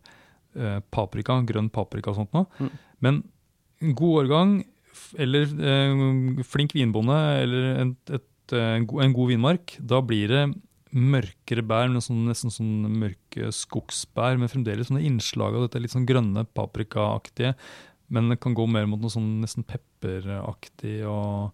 eh, 0.57 0.79
paprika, 0.95 1.39
grønn 1.47 1.71
paprika 1.73 2.13
og 2.13 2.21
sånt 2.21 2.37
noe. 2.37 2.51
Mm. 2.59 2.73
Men 3.07 3.21
en 3.85 3.99
god 3.99 4.23
årgang, 4.25 4.57
eller 5.21 5.51
eh, 5.73 6.45
flink 6.49 6.75
vinbonde, 6.77 7.19
eller 7.43 7.69
en, 7.83 7.97
et, 8.11 8.31
en, 8.57 8.87
god, 8.89 9.05
en 9.05 9.17
god 9.17 9.35
vinmark, 9.35 9.77
da 9.95 10.03
blir 10.05 10.33
det 10.33 10.47
mørkere 10.97 11.63
bær, 11.67 11.91
sånn, 12.01 12.23
nesten 12.31 12.53
sånn 12.53 12.87
mørke 12.97 13.51
skogsbær, 13.53 14.39
men 14.41 14.49
fremdeles 14.49 14.89
sånne 14.89 15.05
innslag 15.05 15.55
av 15.59 15.67
dette 15.67 15.83
litt 15.83 15.93
sånn 15.93 16.07
grønne 16.09 16.47
paprikaaktige, 16.57 17.55
men 18.09 18.31
det 18.33 18.39
kan 18.41 18.55
gå 18.57 18.65
mer 18.71 18.87
mot 18.89 19.01
noe 19.03 19.13
sånn 19.13 19.41
nesten 19.43 19.67
pepperaktig 19.67 21.03
og 21.11 21.53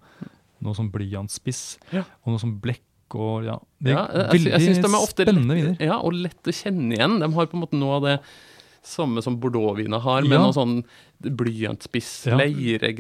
noe 0.63 0.75
sånn 0.79 0.93
blyantspiss, 0.95 1.79
Ja. 1.93 2.05
og 2.23 2.33
noe 2.35 2.39
sånn 2.43 2.61
blekk 2.63 3.17
og 3.19 3.45
ja. 3.45 3.59
Det 3.83 3.91
er 3.93 3.97
Ja, 3.97 4.07
jeg, 4.07 4.31
veldig 4.31 4.53
jeg 4.53 4.83
de 4.83 4.89
er 4.89 5.03
ofte 5.03 5.25
spennende 5.27 5.55
viner. 5.59 5.77
ja, 5.81 5.99
og 6.01 6.13
lett 6.15 6.43
å 6.49 6.55
kjenne 6.55 6.95
igjen. 6.97 7.19
De 7.21 7.29
har 7.35 7.47
på 7.47 7.55
en 7.59 7.61
måte 7.67 7.77
noe 7.77 7.97
av 7.99 8.03
det 8.07 8.21
samme 8.83 9.21
som 9.23 9.37
bordeaux-vina 9.41 9.99
har, 10.01 10.23
med 10.23 10.33
Ja. 10.39 10.47
noe 10.47 10.53
sånn 10.55 10.85
blyantspiss, 11.21 12.27
leire, 12.39 12.93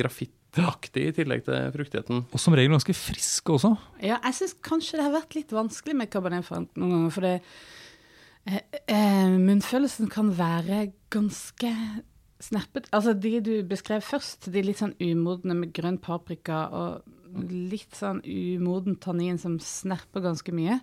grafittaktig, 0.52 1.08
i 1.08 1.14
tillegg 1.16 1.44
til 1.46 1.70
fruktigheten. 1.74 2.24
Og 2.32 2.40
som 2.40 2.54
regel 2.56 2.74
ganske 2.74 2.94
frisk 2.96 3.52
også. 3.54 3.74
Ja, 4.02 4.18
jeg 4.26 4.36
syns 4.36 4.56
kanskje 4.64 4.98
det 4.98 5.06
har 5.06 5.14
vært 5.14 5.36
litt 5.36 5.52
vanskelig 5.52 5.96
med 5.96 6.10
Cabernet 6.12 6.46
Franc 6.46 6.72
noen 6.76 6.92
ganger, 6.96 7.14
for 7.14 7.26
det 7.26 7.34
eh, 8.46 8.80
eh, 8.86 9.36
Munnfølelsen 9.38 10.10
kan 10.12 10.32
være 10.36 10.90
ganske 11.12 11.72
snerpet. 12.42 12.90
Altså 12.92 13.14
de 13.14 13.38
du 13.40 13.54
beskrev 13.68 14.02
først, 14.04 14.50
de 14.52 14.64
litt 14.64 14.82
sånn 14.82 14.96
umodne 15.00 15.56
med 15.56 15.72
grønn 15.76 16.00
paprika 16.02 16.66
og 16.74 17.42
litt 17.48 17.96
sånn 17.96 18.20
umoden 18.26 18.98
tannin 19.00 19.40
som 19.40 19.56
snerper 19.62 20.24
ganske 20.26 20.52
mye. 20.52 20.80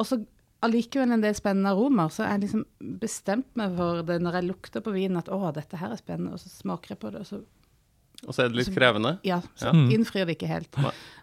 Og 0.00 0.08
så 0.08 0.18
allikevel 0.62 1.14
en 1.14 1.22
del 1.22 1.34
spennende 1.34 1.72
aromaer, 1.72 2.12
så 2.12 2.26
jeg 2.26 2.44
liksom 2.44 2.66
bestemt 3.00 3.48
meg 3.58 3.72
for 3.78 4.04
det 4.06 4.18
når 4.22 4.38
jeg 4.38 4.48
lukter 4.50 4.84
på 4.84 4.92
vinen 4.94 5.18
at 5.22 5.30
å, 5.32 5.40
dette 5.54 5.78
her 5.80 5.94
er 5.94 6.00
spennende, 6.00 6.36
og 6.36 6.42
så 6.42 6.52
smaker 6.52 6.94
jeg 6.94 7.00
på 7.02 7.10
det, 7.14 7.24
og 7.24 7.30
så 7.30 7.40
Og 8.28 8.34
så 8.36 8.44
er 8.44 8.52
det 8.52 8.60
litt 8.60 8.70
krevende. 8.74 9.16
ja, 9.26 9.40
så 9.58 9.72
innfrir 9.90 10.26
det 10.28 10.36
ikke 10.38 10.50
helt. 10.50 10.78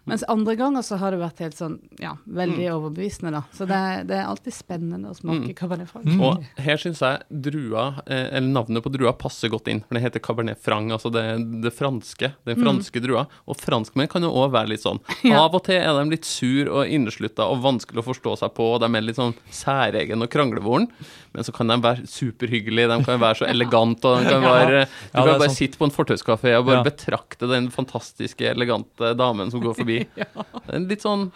Mens 0.08 0.24
andre 0.32 0.54
ganger 0.56 0.82
så 0.82 0.96
har 0.98 1.10
det 1.12 1.20
vært 1.20 1.38
helt 1.44 1.56
sånn, 1.58 1.78
ja, 2.00 2.14
veldig 2.26 2.66
Mm. 2.66 2.74
overbevisende, 2.80 3.30
da. 3.32 3.42
Så 3.52 3.66
det, 3.68 4.06
det 4.08 4.16
er 4.16 4.24
alltid 4.26 4.52
spennende 4.54 5.10
å 5.10 5.14
smake 5.14 5.54
Cabernet 5.54 5.88
Franc. 5.90 6.06
Mm. 6.06 6.20
Og 6.24 6.44
her 6.58 6.76
syns 6.80 7.00
jeg 7.04 7.20
drua, 7.30 8.02
eh, 8.06 8.28
eller 8.38 8.48
navnet 8.48 8.82
på 8.82 8.90
drua 8.92 9.12
passer 9.12 9.48
godt 9.52 9.68
inn, 9.68 9.82
for 9.86 9.94
det 9.94 10.02
heter 10.02 10.20
Cabernet 10.24 10.58
Franc, 10.58 10.90
altså 10.90 11.12
det, 11.12 11.24
det 11.62 11.72
franske, 11.76 12.32
den 12.48 12.56
franske 12.56 13.00
drua. 13.04 13.26
Og 13.46 13.56
franskmenn 13.60 14.08
kan 14.08 14.22
jo 14.22 14.30
òg 14.32 14.50
være 14.56 14.68
litt 14.72 14.82
sånn. 14.82 15.00
Ja. 15.30 15.44
Av 15.44 15.54
og 15.54 15.62
til 15.64 15.76
er 15.76 15.92
de 15.92 16.10
litt 16.10 16.24
sur 16.24 16.66
og 16.72 16.88
inneslutta 16.88 17.44
og 17.46 17.60
vanskelig 17.62 18.00
å 18.02 18.06
forstå 18.08 18.38
seg 18.40 18.54
på, 18.56 18.64
og 18.74 18.80
de 18.80 18.88
er 18.96 19.04
litt 19.04 19.16
sånn 19.20 19.34
særegen 19.52 20.22
og 20.24 20.30
kranglevoren, 20.32 20.88
men 21.34 21.44
så 21.46 21.52
kan 21.54 21.68
de 21.70 21.76
være 21.84 22.06
superhyggelige, 22.08 22.88
de 22.88 23.04
kan 23.04 23.20
være 23.20 23.42
så 23.42 23.46
elegante, 23.52 24.08
og 24.08 24.24
de 24.24 24.30
kan 24.32 24.42
være 24.42 24.86
Du 24.88 25.18
Ja, 25.20 25.24
kan 25.26 25.38
bare 25.44 25.54
sitte 25.54 25.78
på 25.78 25.84
en 25.86 25.94
fortauskafé 25.94 26.56
og 26.58 26.66
bare 26.66 26.80
Ja. 26.80 26.86
betrakte 26.88 27.46
den 27.50 27.68
fantastiske, 27.70 28.48
elegante 28.50 29.14
damen 29.18 29.50
som 29.52 29.60
går 29.62 29.76
forbi. 29.76 29.99
Er 30.70 30.86
litt 30.86 31.04
sånn 31.04 31.28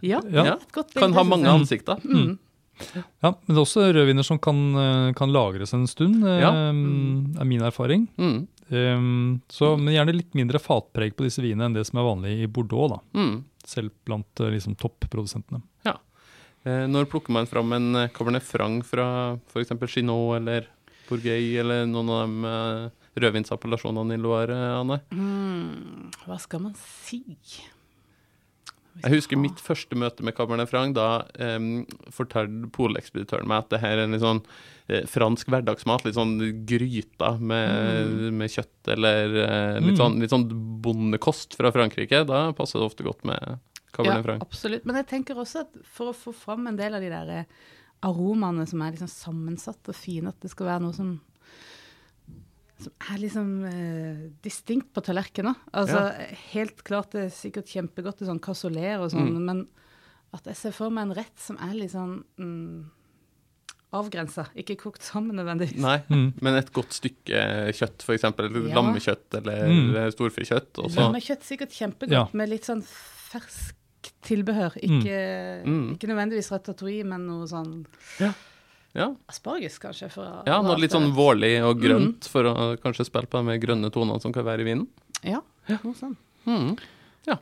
Ja, 0.00 0.20
Ja. 0.24 0.44
Ja. 0.44 0.54
et 0.56 0.72
godt 0.72 0.94
Kan 0.96 1.16
ha 1.16 1.24
mange 1.26 1.50
ansikter. 1.50 2.00
Mm. 2.04 2.38
Ja, 3.20 3.34
men 3.34 3.50
det 3.50 3.58
er 3.58 3.60
også 3.60 3.82
rødviner 3.92 4.24
som 4.24 4.38
kan, 4.40 4.56
eh, 4.80 5.10
kan 5.12 5.32
lagres 5.34 5.74
en 5.76 5.84
stund, 5.90 6.22
ja. 6.24 6.48
um, 6.70 7.34
er 7.36 7.44
min 7.44 7.60
erfaring. 7.60 8.06
Mm. 8.16 8.38
Um, 8.70 9.42
så, 9.52 9.74
men 9.76 9.92
gjerne 9.92 10.14
litt 10.16 10.32
mindre 10.38 10.62
fatpreg 10.62 11.12
på 11.18 11.26
disse 11.26 11.42
vinene 11.44 11.68
enn 11.68 11.76
det 11.76 11.84
som 11.90 12.00
er 12.00 12.06
vanlig 12.08 12.32
i 12.40 12.48
Bordeaux, 12.48 12.94
da. 12.94 13.02
Mm. 13.20 13.34
Selv 13.68 13.92
blant 14.08 14.40
eh, 14.40 14.54
liksom, 14.54 14.78
toppprodusentene. 14.80 15.60
Eh, 16.68 16.84
når 16.92 17.06
plukker 17.08 17.32
man 17.32 17.48
fram 17.48 17.72
en 17.72 17.94
eh, 17.96 18.10
Cabernet 18.12 18.44
Franc 18.44 18.84
fra 18.84 19.06
f.eks. 19.48 19.72
Chinot 19.88 20.36
eller 20.36 20.66
Bourgueil 21.08 21.62
eller 21.62 21.86
noen 21.88 22.10
av 22.12 22.26
de 22.26 22.50
eh, 22.50 23.22
rødvinsappellasjonene 23.24 24.16
i 24.16 24.20
Loire, 24.20 24.58
Anne? 24.76 25.00
Mm, 25.14 26.10
hva 26.26 26.36
skal 26.42 26.66
man 26.66 26.76
si? 26.76 27.22
Jeg 29.02 29.12
husker 29.14 29.38
mitt 29.40 29.60
første 29.62 29.96
møte 29.96 30.24
med 30.26 30.34
Cabernet 30.36 30.68
Franc. 30.68 30.94
Da 30.96 31.22
um, 31.56 31.86
fortalte 32.12 32.68
polekspeditøren 32.74 33.48
meg 33.48 33.64
at 33.64 33.70
det 33.70 33.80
her 33.80 33.96
er 33.98 34.04
en 34.04 34.12
litt 34.16 34.24
sånn 34.24 34.42
eh, 34.90 35.06
fransk 35.08 35.48
hverdagsmat. 35.48 36.04
Litt 36.04 36.18
sånn 36.18 36.34
gryta 36.68 37.32
med, 37.40 38.32
med 38.36 38.50
kjøtt 38.52 38.92
eller 38.96 39.36
eh, 39.46 39.78
litt, 39.80 39.94
Mm. 39.94 40.00
sånn, 40.02 40.18
litt 40.20 40.34
sånn 40.34 40.46
bondekost 40.84 41.56
fra 41.56 41.72
Frankrike. 41.72 42.24
Da 42.28 42.50
passer 42.52 42.78
det 42.82 42.86
ofte 42.90 43.06
godt 43.06 43.24
med 43.24 43.58
Cabernet 43.92 44.20
Ja, 44.20 44.22
Franc. 44.26 44.42
absolutt. 44.42 44.84
Men 44.86 44.96
jeg 45.00 45.06
tenker 45.14 45.38
også 45.40 45.64
at 45.64 45.80
for 45.84 46.10
å 46.12 46.16
få 46.16 46.34
fram 46.36 46.66
en 46.70 46.76
del 46.78 46.94
av 46.94 47.00
de 47.00 47.08
der 47.10 47.32
eh, 47.40 47.44
aromaene 48.06 48.66
som 48.68 48.82
er 48.82 48.92
liksom 48.94 49.10
sammensatt 49.12 49.88
og 49.90 49.96
fine, 49.96 50.28
at 50.34 50.40
det 50.40 50.50
skal 50.52 50.66
være 50.74 50.84
noe 50.86 50.94
som 50.96 51.20
som 52.82 52.92
er 53.12 53.18
liksom 53.18 53.64
eh, 53.66 54.30
distinkt 54.42 54.92
på 54.94 55.02
tallerkenen. 55.02 55.54
Altså, 55.72 56.10
Helt 56.52 56.82
klart 56.84 57.10
det 57.12 57.24
er 57.26 57.34
sikkert 57.34 57.66
kjempegodt 57.70 58.22
i 58.22 58.26
sånn 58.28 58.40
cassoulet 58.40 58.98
og 59.00 59.10
sånn, 59.12 59.28
Mm. 59.36 59.44
men 59.44 59.66
at 60.32 60.44
jeg 60.46 60.56
ser 60.56 60.72
for 60.72 60.90
meg 60.90 61.08
en 61.08 61.14
rett 61.16 61.38
som 61.38 61.56
er 61.58 61.74
litt 61.74 61.90
sånn 61.92 62.22
mm, 62.38 62.84
avgrensa, 63.92 64.44
ikke 64.54 64.76
kokt 64.78 65.02
sammen 65.02 65.34
nødvendigvis. 65.40 65.80
Nei, 65.82 65.98
Mm. 66.10 66.32
men 66.40 66.54
et 66.60 66.70
godt 66.72 66.92
stykke 66.94 67.72
kjøtt, 67.74 68.04
f.eks. 68.06 68.22
Ja. 68.22 68.30
Lammekjøtt 68.76 69.34
eller 69.40 69.66
Mm. 69.66 69.96
eh, 69.96 70.10
storfekjøtt. 70.14 70.78
og 70.78 70.90
Lammekjøtt 70.94 71.42
sikkert 71.42 71.72
kjempegodt, 71.74 72.10
Ja. 72.12 72.28
med 72.32 72.48
litt 72.48 72.62
sånn 72.64 72.84
fersk 72.84 73.74
tilbehør. 74.22 74.76
Ikke, 74.80 75.64
Mm. 75.66 75.96
ikke 75.96 76.06
nødvendigvis 76.08 76.50
ratatouille, 76.52 77.04
men 77.04 77.26
noe 77.26 77.46
sånn 77.46 77.84
Ja, 78.20 78.32
asparges, 79.30 79.78
kanskje. 79.82 80.08
For 80.12 80.26
å 80.26 80.40
ja 80.48 80.60
noe 80.64 80.78
litt 80.80 80.94
sånn 80.94 81.12
vårlig 81.16 81.56
og 81.66 81.82
grønt, 81.82 82.26
for 82.30 82.48
å 82.50 82.54
kanskje 82.82 83.06
spille 83.08 83.30
på 83.30 83.42
de 83.46 83.58
grønne 83.62 83.92
tonene 83.94 84.22
som 84.22 84.34
kan 84.34 84.46
være 84.46 84.64
i 84.64 84.70
vinen. 84.72 84.88
Ja, 85.22 85.42
noe 85.70 85.94
sånt. 85.98 86.18
Mm. 86.48 86.74
Ja. 87.28 87.38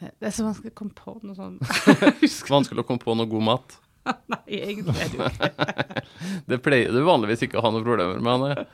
Det 0.00 0.10
det 0.18 0.28
er 0.28 0.34
så 0.34 0.44
vanskelig 0.48 0.72
å 0.72 0.78
komme 0.80 0.96
på 0.98 1.14
noe 1.22 1.36
sånt. 1.38 1.62
Vanskelig 2.56 2.82
å 2.82 2.86
komme 2.88 3.02
på 3.02 3.14
noe 3.14 3.30
god 3.30 3.44
mat. 3.46 3.76
Nei, 4.32 4.40
egentlig 4.58 4.98
er 4.98 5.10
det 5.12 5.18
jo 5.18 5.26
ikke 5.28 6.00
Det 6.50 6.56
pleier 6.64 6.90
du 6.90 7.04
vanligvis 7.06 7.44
ikke 7.46 7.60
å 7.60 7.62
ha 7.62 7.70
noe 7.70 7.84
problemer 7.86 8.18
med. 8.18 8.32
Anne. 8.32 8.64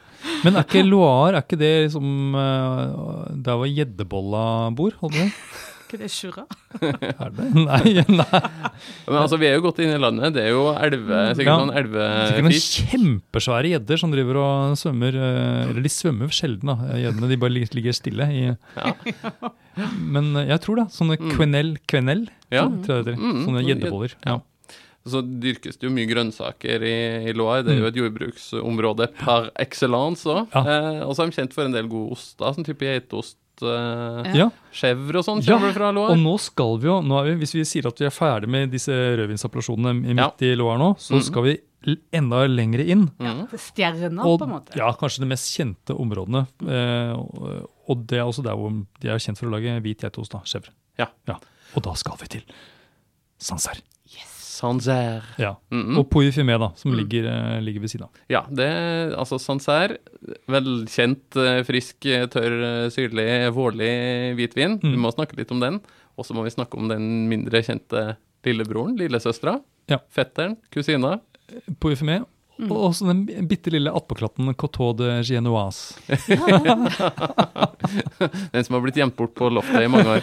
Men 0.47 0.57
er 0.57 0.65
ikke 0.65 0.87
Loire 0.87 1.37
er 1.37 1.45
ikke 1.45 1.59
det 1.61 1.73
liksom 1.85 2.39
eh, 2.39 2.95
der 3.45 3.61
hvor 3.61 3.69
gjeddebolla 3.69 4.45
bor? 4.77 4.97
holdt 5.03 5.19
du 5.19 5.21
på? 5.21 5.67
Ikke 5.89 5.99
det 6.03 6.11
Sjura? 6.13 6.45
Er 7.25 7.31
det? 7.35 7.47
Nei, 7.57 8.05
nei. 8.07 8.41
Men 9.09 9.19
altså, 9.23 9.39
vi 9.41 9.49
er 9.49 9.57
jo 9.57 9.63
godt 9.65 9.81
inne 9.83 9.97
i 9.97 10.03
landet. 10.03 10.35
Det 10.37 10.45
er 10.45 10.53
jo 10.53 10.67
elve, 10.77 11.21
sikkert 11.35 11.49
Ja. 11.49 11.57
sånn 11.63 11.73
Sikkert 11.75 12.47
noen 12.47 12.59
kjempesvære 12.69 13.71
gjedder 13.73 14.01
som 14.05 14.13
driver 14.13 14.41
og 14.43 14.77
svømmer. 14.79 15.17
eh, 15.17 15.71
Eller 15.71 15.81
de 15.89 15.93
svømmer 15.93 16.29
sjelden, 16.35 16.69
da. 16.75 16.77
Gjeddene 17.01 17.29
de 17.33 17.41
bare 17.41 17.57
ligger 17.57 17.97
stille. 17.97 18.29
I, 18.29 18.45
Ja. 18.77 18.93
men 19.99 20.35
eh, 20.37 20.49
jeg 20.53 20.61
tror 20.65 20.77
det. 20.83 20.87
Sånne 20.95 21.17
Mm. 21.19 21.33
quenel, 21.37 21.73
quenel, 21.89 22.29
Ja. 22.53 22.67
tror 22.69 23.01
jeg 23.01 23.05
det 23.09 23.15
heter. 23.17 23.23
Mm, 23.25 23.45
Sånne 23.47 23.59
sånn 23.63 23.69
gjeddeboller. 23.73 24.15
Ja. 24.27 24.39
Så 25.09 25.23
dyrkes 25.41 25.79
det 25.81 25.87
jo 25.89 25.91
mye 25.95 26.07
grønnsaker 26.11 26.83
i, 26.85 27.31
i 27.31 27.33
Loire. 27.33 27.63
Det 27.65 27.73
er 27.73 27.81
jo 27.81 27.87
et 27.89 27.95
jordbruksområde 27.97 29.07
par 29.17 29.49
excellence 29.57 30.27
òg. 30.29 30.49
Ja. 30.53 30.61
Eh, 30.67 31.03
og 31.07 31.15
så 31.17 31.23
er 31.25 31.31
de 31.31 31.37
kjent 31.41 31.55
for 31.57 31.65
en 31.65 31.73
del 31.73 31.89
gode 31.89 32.13
oster, 32.13 32.53
sånn 32.53 32.67
type 32.67 32.85
geitost, 32.85 33.37
eh, 33.63 34.35
Ja. 34.37 34.51
chèvre 34.73 35.17
og 35.21 35.25
sånn. 35.25 35.43
Ja, 35.47 35.59
det 35.59 35.75
fra 35.75 35.89
Og 35.91 36.17
nå 36.19 36.39
skal 36.41 36.79
vi 36.79 36.87
jo, 36.87 37.01
nå 37.03 37.19
er 37.21 37.25
vi, 37.33 37.45
hvis 37.45 37.55
vi 37.55 37.65
sier 37.65 37.87
at 37.87 37.99
vi 37.99 38.07
er 38.07 38.11
ferdig 38.15 38.49
med 38.49 38.71
disse 38.71 38.91
rødvinsappellasjonene 38.93 40.07
Ja. 40.17 40.29
midt 40.29 40.43
i 40.43 40.55
Loire 40.57 40.79
nå, 40.79 40.97
så 40.99 41.17
mm. 41.19 41.23
skal 41.23 41.43
vi 41.43 41.59
enda 42.13 42.47
lengre 42.49 42.85
inn. 42.87 43.11
Ja, 43.21 43.47
Det 43.51 43.61
stjerner, 43.61 44.25
Og 44.27 44.41
på 44.41 44.45
en 44.45 44.51
måte. 44.51 44.77
ja, 44.77 44.93
kanskje 44.93 45.21
de 45.21 45.27
mest 45.27 45.57
kjente 45.57 45.95
områdene. 45.95 46.47
Eh, 46.67 47.13
og- 47.17 47.71
og 47.89 48.07
det 48.07 48.19
er 48.19 48.25
også 48.25 48.43
der 48.43 48.55
hvor 48.57 48.71
de 49.01 49.09
er 49.09 49.17
kjent 49.19 49.39
for 49.39 49.47
å 49.47 49.53
lage 49.53 49.81
hvit 49.83 49.99
geitost, 50.03 50.31
da. 50.31 50.39
Chèvre. 50.41 50.71
Ja. 50.99 51.07
Og 51.77 51.83
da 51.83 51.93
skal 51.95 52.17
vi 52.19 52.27
til 52.27 52.43
Sancerre. 53.39 53.81
Sancerre. 54.59 55.23
Ja. 55.39 55.53
Mm. 55.71 55.97
Og 56.01 56.09
Pouilly 56.11 56.33
Fumé, 56.35 56.57
da, 56.59 56.73
som 56.77 56.91
Mm. 56.93 56.97
ligger, 56.99 57.29
eh, 57.31 57.61
ligger 57.63 57.81
ved 57.85 57.91
siden 57.93 58.07
av. 58.09 58.11
Ja, 58.29 58.43
det 58.51 58.69
altså 59.15 59.39
Sancerre. 59.39 59.99
Velkjent, 60.51 61.37
eh, 61.37 61.63
frisk, 61.69 62.05
eh, 62.07 62.27
tørr, 62.27 62.89
syrlig, 62.91 63.29
vårlig 63.55 63.93
hvitvin. 64.39 64.81
Vi 64.83 64.95
Mm. 64.97 65.01
må 65.03 65.13
snakke 65.15 65.37
litt 65.39 65.51
om 65.53 65.61
den. 65.61 65.81
Og 66.19 66.25
så 66.27 66.35
må 66.35 66.43
vi 66.43 66.51
snakke 66.51 66.77
om 66.77 66.89
den 66.89 67.29
mindre 67.29 67.63
kjente 67.63 68.17
lillebroren, 68.45 68.97
lillesøstera. 68.99 69.61
Ja. 69.89 69.99
Fetteren, 70.11 70.57
kusina. 70.73 71.21
Pouilly 71.81 71.97
Fumé. 71.97 72.25
Mm. 72.59 72.73
Og 72.75 72.89
også 72.91 73.07
den 73.07 73.21
bitte 73.47 73.71
lille 73.71 73.87
attpåklatten 73.95 74.51
Coteau 74.59 74.91
de 74.99 75.21
Genoise. 75.23 75.95
Den 78.53 78.65
som 78.67 78.75
har 78.77 78.83
blitt 78.85 78.99
gjemt 78.99 79.17
bort 79.19 79.35
på 79.39 79.49
loftet 79.53 79.85
i 79.85 79.89
mange 79.91 80.09
år. 80.19 80.23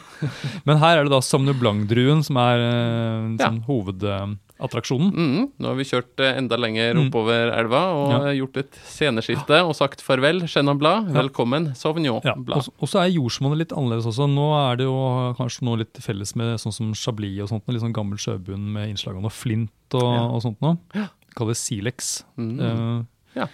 Men 0.68 0.80
her 0.82 0.98
er 0.98 1.02
det 1.06 1.12
da 1.12 1.20
Sauvignon 1.24 1.58
Blanc-druen 1.60 2.22
som 2.26 2.36
er 2.40 2.56
eh, 2.64 3.26
Ja. 3.38 3.48
sånn 3.50 3.60
hovedattraksjonen. 3.68 5.10
Mm, 5.12 5.44
nå 5.60 5.64
har 5.70 5.76
vi 5.78 5.86
kjørt 5.90 6.22
eh, 6.24 6.32
enda 6.40 6.56
lenger 6.58 6.94
Mm. 6.96 7.02
oppover 7.08 7.52
elva 7.58 7.82
og 7.94 8.08
Ja. 8.16 8.20
gjort 8.40 8.56
et 8.64 8.72
sceneskifte 8.88 9.60
og 9.64 9.74
sagt 9.76 10.00
farvel, 10.02 10.42
Chenin 10.48 10.78
Blad. 10.80 11.12
Velkommen, 11.14 11.74
Sauvignon 11.76 12.20
Blad. 12.44 12.64
så- 12.64 12.72
og 12.80 12.88
så 12.88 13.04
er 13.04 13.12
jordsmonnet 13.14 13.58
litt 13.58 13.72
annerledes 13.76 14.06
også. 14.08 14.26
Nå 14.28 14.48
er 14.72 14.76
det 14.80 14.84
jo 14.88 15.34
kanskje 15.38 15.62
noe 15.68 15.76
litt 15.84 15.94
felles 16.00 16.34
med 16.34 16.58
sånn 16.58 16.72
som 16.72 16.92
Chablis 16.94 17.42
og 17.42 17.48
sånt, 17.50 17.62
litt 17.68 17.82
sånn 17.82 17.92
gammel 17.94 18.18
sjøbunn 18.18 18.72
med 18.72 18.88
innslag 18.96 19.16
av 19.16 19.22
noe 19.22 19.30
flint 19.30 19.70
og, 19.94 20.34
og 20.34 20.42
sånt 20.42 20.60
noe. 20.60 20.78
Ja. 20.94 21.06
Kalles 21.38 21.62
silex 21.62 22.24
Mm. 22.36 22.60
eh, 22.60 23.04
Ja. 23.38 23.46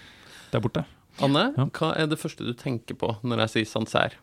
der 0.53 0.61
borte. 0.65 0.85
Anne, 1.23 1.53
Ja. 1.57 1.67
hva 1.71 1.93
er 1.97 2.07
det 2.11 2.19
første 2.19 2.43
du 2.47 2.55
tenker 2.59 2.97
på 2.99 3.13
når 3.23 3.45
jeg 3.45 3.51
sier 3.55 3.69
Sancerre? 3.71 4.17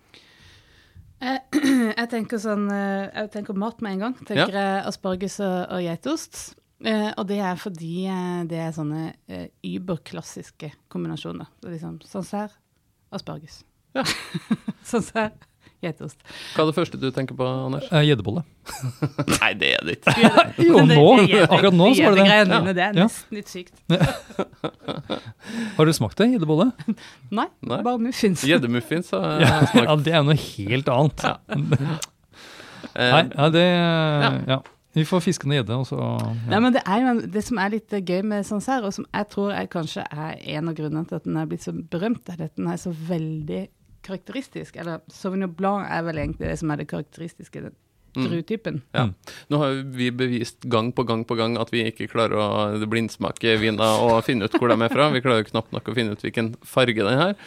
Jeg, 1.21 1.41
Jeg 2.01 2.09
tenker 2.09 2.39
sånn 2.41 2.65
eh, 2.73 3.11
Jeg 3.13 3.31
tenker 3.35 3.53
mat 3.53 3.79
med 3.85 3.93
en 3.93 3.99
gang. 4.07 4.15
Tenker 4.25 4.51
jeg 4.57 4.85
asparges 4.89 5.39
og, 5.45 5.69
og 5.69 5.83
geitost. 5.85 6.55
Eh, 6.83 7.11
og 7.13 7.27
det 7.29 7.37
er 7.45 7.59
fordi 7.61 8.07
eh, 8.09 8.39
det 8.49 8.57
er 8.57 8.71
sånne 8.73 9.13
eh, 9.29 9.47
überklassiske 9.63 10.71
kombinasjoner. 10.89 11.45
Det 11.61 11.69
er 11.69 11.75
liksom 11.77 11.99
Sancerre, 12.09 12.55
asparges. 13.13 13.59
Ja. 13.93 14.01
Sancerre, 14.91 15.31
geitost. 15.81 16.17
Hva 16.55 16.63
er 16.63 16.69
det 16.69 16.75
første 16.77 16.99
du 17.01 17.07
tenker 17.15 17.35
på, 17.39 17.45
Anders? 17.47 17.87
Eh, 17.91 18.03
Gjeddebolle. 18.09 18.43
Nei, 19.41 19.51
det 19.57 19.71
er 19.79 19.85
det 19.87 19.95
ikke. 19.99 20.13
Jo, 20.61 20.81
det- 20.89 20.97
nå, 20.97 21.05
det 21.25 21.39
akkurat 21.47 21.77
nå 21.79 21.87
så 21.97 22.05
var 22.07 22.17
det 22.19 22.25
det. 22.25 22.35
Ja. 22.37 22.43
dine, 22.51 22.73
Det 22.77 22.85
er 22.87 22.97
nesten 22.99 23.39
litt 23.39 23.49
sykt. 23.51 23.73
Har 25.77 25.85
du 25.89 25.93
smakt 25.95 26.17
det, 26.21 26.27
gjeddebolle? 26.35 26.69
Nei, 27.31 27.47
Nei. 27.65 27.79
bare 27.85 27.97
muffins. 28.01 28.43
Gjeddemuffins 28.47 29.09
har 29.15 29.41
jeg 29.41 29.47
smakt. 29.71 29.87
ja, 29.87 29.95
det 30.05 30.13
er 30.13 30.19
jo 30.21 30.27
noe 30.29 30.37
helt 30.41 30.91
annet. 30.93 31.25
Ja. 31.25 31.33
Eh, 32.91 33.11
Nei, 33.13 33.23
ja, 33.35 33.49
det 33.53 33.65
ja. 34.51 34.59
Vi 34.91 35.05
får 35.07 35.21
fiske 35.23 35.47
ned 35.47 35.61
gjedde, 35.61 35.75
og 35.79 35.85
så 35.87 35.97
Nei, 36.51 36.57
men 36.59 36.73
det 36.75 36.81
er 36.83 36.97
jo 36.99 37.11
en, 37.13 37.19
det 37.31 37.43
som 37.47 37.59
er 37.63 37.69
litt 37.77 37.93
eh, 37.95 38.01
gøy 38.03 38.25
med 38.27 38.43
Sancerre, 38.47 38.89
og 38.89 38.95
som 38.97 39.05
jeg 39.07 39.27
tror 39.31 39.53
er 39.55 39.69
kanskje 39.71 40.03
er 40.11 40.33
en 40.57 40.67
av 40.67 40.75
grunnene 40.75 41.05
til 41.07 41.15
at 41.21 41.27
den 41.29 41.37
er 41.39 41.47
blitt 41.47 41.63
så 41.63 41.71
berømt, 41.71 42.27
er 42.33 42.41
at 42.49 42.57
den 42.59 42.67
er 42.67 42.79
så 42.81 42.91
veldig 42.91 43.61
karakteristisk. 44.05 44.75
Eller 44.81 45.01
Sauvignon 45.11 45.53
Blanc 45.55 45.87
er 45.89 46.03
vel 46.07 46.21
egentlig 46.23 46.49
det 46.49 46.59
som 46.61 46.73
er 46.73 46.81
det 46.81 46.89
karakteristiske, 46.91 47.63
den 47.69 47.77
Mm. 48.11 48.81
Ja. 48.91 49.05
Nå 49.47 49.57
har 49.61 49.77
vi 49.95 50.09
bevist 50.11 50.65
gang 50.67 50.91
på 50.91 51.05
gang 51.07 51.23
på 51.27 51.37
gang 51.39 51.57
at 51.61 51.71
vi 51.71 51.85
ikke 51.87 52.09
klarer 52.11 52.35
å 52.35 52.89
blindsmake 52.91 53.53
viner 53.61 54.03
og 54.03 54.25
finne 54.27 54.47
ut 54.47 54.57
hvor 54.59 54.67
de 54.71 54.75
er 54.83 54.91
fra. 54.91 55.09
Vi 55.13 55.21
klarer 55.23 55.45
jo 55.45 55.51
knapt 55.53 55.71
nok 55.71 55.87
å 55.87 55.95
finne 55.95 56.17
ut 56.17 56.25
hvilken 56.25 56.53
farge 56.67 56.99
den 56.99 57.21
har. 57.21 57.37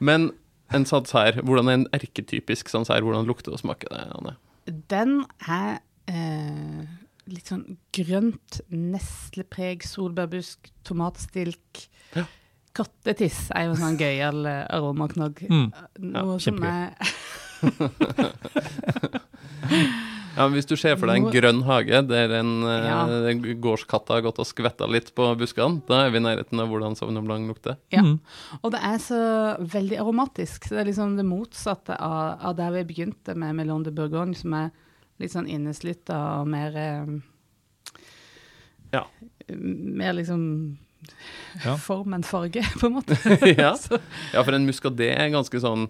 Men 0.00 0.30
en 0.72 0.84
Sancerre, 0.88 1.44
hvordan 1.44 1.68
er 1.68 1.78
en 1.80 1.88
erketypisk 1.96 2.68
her? 2.72 3.04
Hvordan 3.04 3.28
lukter 3.28 3.54
og 3.56 3.62
smaker 3.62 3.92
det, 3.92 4.04
Anne? 4.18 4.36
Den 4.92 5.22
er 5.48 5.80
eh, 6.08 6.84
litt 7.32 7.48
sånn 7.48 7.78
grønt 7.96 8.60
neslepreg, 8.68 9.84
solbærbusk, 9.88 10.72
tomatstilk. 10.88 11.86
Ja. 12.16 12.28
Kattetiss 12.76 13.50
er 13.52 13.66
jo 13.68 13.74
en 13.74 13.82
sånn 13.82 13.98
gøyal 14.00 14.46
eh, 14.48 14.62
aromaknagg. 14.72 15.42
Mm. 15.50 15.68
Noe 16.12 16.38
som 16.40 16.56
kjempegøy. 16.56 16.72
er 16.72 16.92
Ja, 20.32 20.46
men 20.46 20.54
Hvis 20.56 20.64
du 20.70 20.76
ser 20.80 20.96
for 20.96 21.10
deg 21.10 21.18
en 21.20 21.32
grønn 21.32 21.58
hage 21.66 21.98
der 22.08 22.32
en 22.38 22.52
eh, 22.64 22.86
Ja. 22.88 23.02
gårdskatt 23.60 24.08
har 24.08 24.22
gått 24.24 24.38
og 24.40 24.48
skvetta 24.48 24.86
litt 24.88 25.10
på 25.14 25.26
buskene, 25.36 25.82
da 25.88 26.06
er 26.06 26.10
vi 26.14 26.22
i 26.22 26.24
nærheten 26.24 26.60
av 26.62 26.70
hvordan 26.72 26.96
Sauvignon 26.96 27.26
Blanc 27.28 27.50
lukter. 27.50 27.76
Ja. 27.92 28.00
Mm. 28.00 28.14
Og 28.62 28.72
det 28.72 28.80
er 28.80 28.96
så 29.04 29.18
veldig 29.60 29.98
aromatisk. 30.00 30.64
Så 30.64 30.74
det 30.76 30.80
er 30.80 30.88
liksom 30.88 31.18
det 31.20 31.26
motsatte 31.28 31.98
av, 32.00 32.40
av 32.40 32.56
der 32.56 32.72
vi 32.78 32.86
begynte 32.94 33.36
med 33.36 33.58
Melon 33.60 33.84
de 33.84 33.92
Bourgogne, 33.92 34.34
som 34.38 34.56
er 34.56 34.70
litt 35.20 35.34
sånn 35.34 35.50
inneslutta 35.52 36.16
og 36.40 36.48
mer 36.48 36.80
eh, 36.80 37.12
Ja. 38.92 39.04
Mer 39.52 40.12
liksom 40.16 40.78
Ja. 41.64 41.76
form 41.76 42.14
enn 42.16 42.24
farge, 42.24 42.62
på 42.80 42.86
en 42.88 42.96
måte. 43.00 43.16
ja. 43.58 43.74
Ja, 44.32 44.42
for 44.42 44.52
en 44.56 44.66
muskadé 44.68 45.10
er 45.16 45.30
ganske 45.34 45.60
sånn 45.60 45.88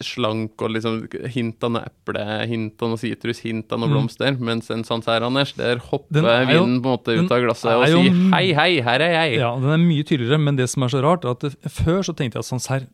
slank 0.00 0.60
og 0.64 0.70
liksom 0.72 1.02
hint 1.34 1.62
av 1.66 1.72
noe 1.74 1.84
eple, 1.88 2.22
hint 2.48 2.80
av 2.82 2.92
noe 2.94 3.00
sitrus, 3.00 3.42
hint 3.44 3.72
av 3.72 3.80
noe 3.82 3.88
Mm. 3.90 3.94
blomster. 3.94 4.36
Mens 4.40 4.70
en 4.72 4.84
Sancerre, 4.88 5.26
Anders, 5.28 5.52
der 5.56 5.76
hopper 5.90 6.24
er 6.24 6.46
vinen 6.48 6.80
på 6.82 6.88
en 6.88 6.96
måte 6.96 7.16
ut 7.16 7.30
av 7.32 7.42
glasset 7.44 7.72
og 7.74 7.84
sier 7.86 8.08
jo- 8.08 8.30
hei, 8.32 8.52
hei, 8.56 8.80
her 8.80 9.00
er 9.04 9.12
jeg. 9.28 9.38
Ja, 9.40 9.54
den 9.60 9.70
er 9.76 9.82
mye 9.82 10.02
tydeligere, 10.08 10.40
men 10.40 10.56
det 10.56 10.68
som 10.72 10.82
er 10.82 10.88
så 10.88 11.02
rart, 11.04 11.24
er 11.24 11.36
at 11.36 11.44
før 11.68 12.00
så 12.02 12.14
tenkte 12.16 12.36
jeg 12.40 12.44
at 12.44 12.50
Sancerre 12.52 12.88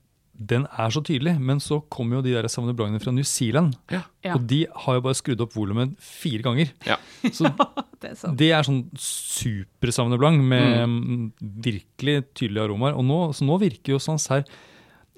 den 0.48 0.64
er 0.66 0.92
så 0.94 1.02
tydelig, 1.04 1.34
men 1.40 1.60
så 1.62 1.80
kommer 1.92 2.18
jo 2.18 2.24
de 2.26 2.34
der 2.34 2.48
Savner 2.50 2.76
Brangene 2.76 3.00
fra 3.02 3.12
New 3.14 3.26
Zealand, 3.26 3.76
ja, 3.92 4.02
og 4.34 4.44
de 4.50 4.64
har 4.84 4.98
jo 4.98 5.04
bare 5.04 5.18
skrudd 5.18 5.44
opp 5.44 5.54
volumet 5.56 5.94
fire 6.02 6.42
ganger. 6.44 6.72
Ja. 6.88 6.98
Så 7.36 7.50
det 8.02 8.12
er 8.12 8.18
sånn. 8.18 8.36
det 8.38 8.50
er 8.50 8.66
sånn 8.66 8.82
super 8.98 9.92
Savner 9.94 10.20
Blang 10.20 10.40
med 10.42 10.82
mm, 10.90 11.24
virkelig 11.62 12.16
tydelige 12.32 12.66
aromaer. 12.66 12.98
Og 12.98 13.06
nå, 13.06 13.18
så 13.36 13.46
nå 13.46 13.58
virker 13.62 13.94
jo 13.94 14.02
Sancerre 14.02 14.46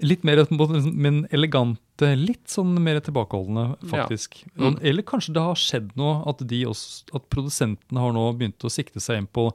litt 0.03 0.25
mer 0.27 0.43
på 0.45 0.55
en 0.57 0.61
måte, 0.61 0.81
men 0.91 1.23
elegante, 1.35 2.11
litt 2.19 2.51
sånn 2.51 2.75
mer 2.83 2.99
tilbakeholdende, 3.05 3.79
faktisk. 3.91 4.41
Mm. 4.59 4.81
Eller 4.83 5.07
kanskje 5.07 5.37
det 5.37 5.45
har 5.47 5.61
skjedd 5.61 5.93
noe, 6.01 6.19
at, 6.31 6.43
de 6.51 6.65
også, 6.69 7.15
at 7.15 7.29
produsentene 7.33 8.03
har 8.03 8.15
nå 8.17 8.27
begynt 8.35 8.67
å 8.67 8.73
sikte 8.73 9.03
seg 9.03 9.23
inn 9.23 9.31
på 9.31 9.49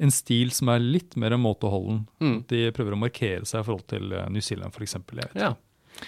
en 0.00 0.12
stil 0.14 0.50
som 0.56 0.70
er 0.72 0.80
litt 0.80 1.16
mer 1.20 1.36
måteholden. 1.40 2.04
Mm. 2.24 2.38
De 2.48 2.66
prøver 2.76 2.96
å 2.96 3.00
markere 3.00 3.44
seg 3.48 3.60
i 3.62 3.66
forhold 3.66 3.88
til 3.92 4.12
eh, 4.16 4.28
New 4.32 4.44
Zealand, 4.44 4.72
f.eks. 4.72 4.96
Ja. 5.36 5.54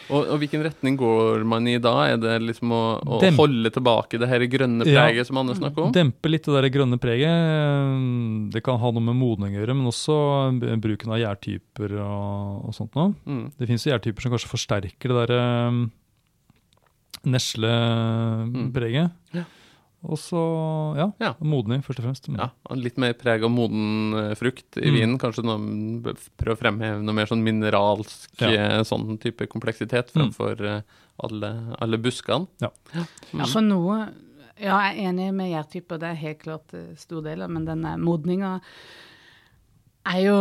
Og, 0.08 0.24
og 0.32 0.38
hvilken 0.40 0.62
retning 0.64 0.94
går 0.96 1.42
man 1.44 1.66
i 1.68 1.74
da? 1.82 1.92
Er 2.08 2.20
det 2.22 2.38
liksom 2.46 2.70
å, 2.72 2.80
å 3.04 3.18
holde 3.36 3.68
tilbake 3.74 4.16
det 4.22 4.28
her 4.30 4.44
grønne 4.48 4.86
Ja. 4.88 5.02
preget 5.04 5.28
som 5.28 5.36
Anne 5.42 5.56
snakker 5.58 5.84
om? 5.88 5.92
Dempe 5.92 6.30
litt 6.30 6.46
det 6.48 6.54
der 6.56 6.68
grønne 6.72 6.96
preget. 7.02 8.52
Det 8.54 8.62
kan 8.64 8.80
ha 8.80 8.92
noe 8.94 9.04
med 9.10 9.18
modning 9.20 9.52
å 9.56 9.60
gjøre, 9.60 9.76
men 9.76 9.90
også 9.90 10.16
bruken 10.80 11.12
av 11.12 11.20
gjærtyper 11.20 11.98
og, 12.00 12.70
og 12.70 12.76
sånt 12.78 12.96
noe. 12.96 13.12
Mm. 13.28 13.44
Det 13.58 13.68
fins 13.68 13.84
gjærtyper 13.90 14.24
som 14.24 14.32
kanskje 14.32 14.52
forsterker 14.54 15.12
det 15.12 15.18
derre 15.26 15.42
neslepreget. 17.28 19.12
Ja. 19.36 19.44
Og 20.04 20.18
så, 20.18 20.40
ja, 20.96 21.12
Ja. 21.20 21.34
modning 21.40 21.82
først 21.84 22.00
og 22.00 22.06
fremst. 22.06 22.26
Ja, 22.36 22.50
litt 22.74 22.96
mer 22.98 23.12
preg 23.14 23.44
av 23.44 23.50
moden 23.50 24.12
eh, 24.18 24.34
frukt 24.34 24.76
i 24.76 24.88
Mm. 24.90 24.94
vinen. 24.98 25.18
Kanskje 25.18 25.44
noe, 25.44 26.14
prøve 26.36 26.56
å 26.56 26.58
fremheve 26.58 27.02
noe 27.02 27.14
mer 27.14 27.26
sånn 27.26 27.42
mineralsk 27.42 28.40
Ja. 28.40 28.48
eh, 28.50 28.80
sånn 28.82 29.18
type 29.20 29.46
kompleksitet 29.46 30.10
Mm. 30.14 30.32
eh, 30.64 30.82
alle, 31.22 31.76
alle 31.80 31.98
buskene. 31.98 32.48
Ja. 32.60 32.70
Ja, 32.94 33.44
for 33.46 33.60
noe 33.60 34.08
Ja, 34.60 34.78
jeg 34.92 34.98
er 34.98 35.12
enig 35.12 35.34
med 35.34 35.50
gjærtyper, 35.50 35.98
det 35.98 36.02
er 36.10 36.14
helt 36.14 36.38
klart 36.42 36.98
stor 36.98 37.22
del 37.22 37.42
av 37.42 37.50
men 37.50 37.64
denne 37.64 37.96
modninga 37.98 38.60
er 40.06 40.20
jo 40.26 40.36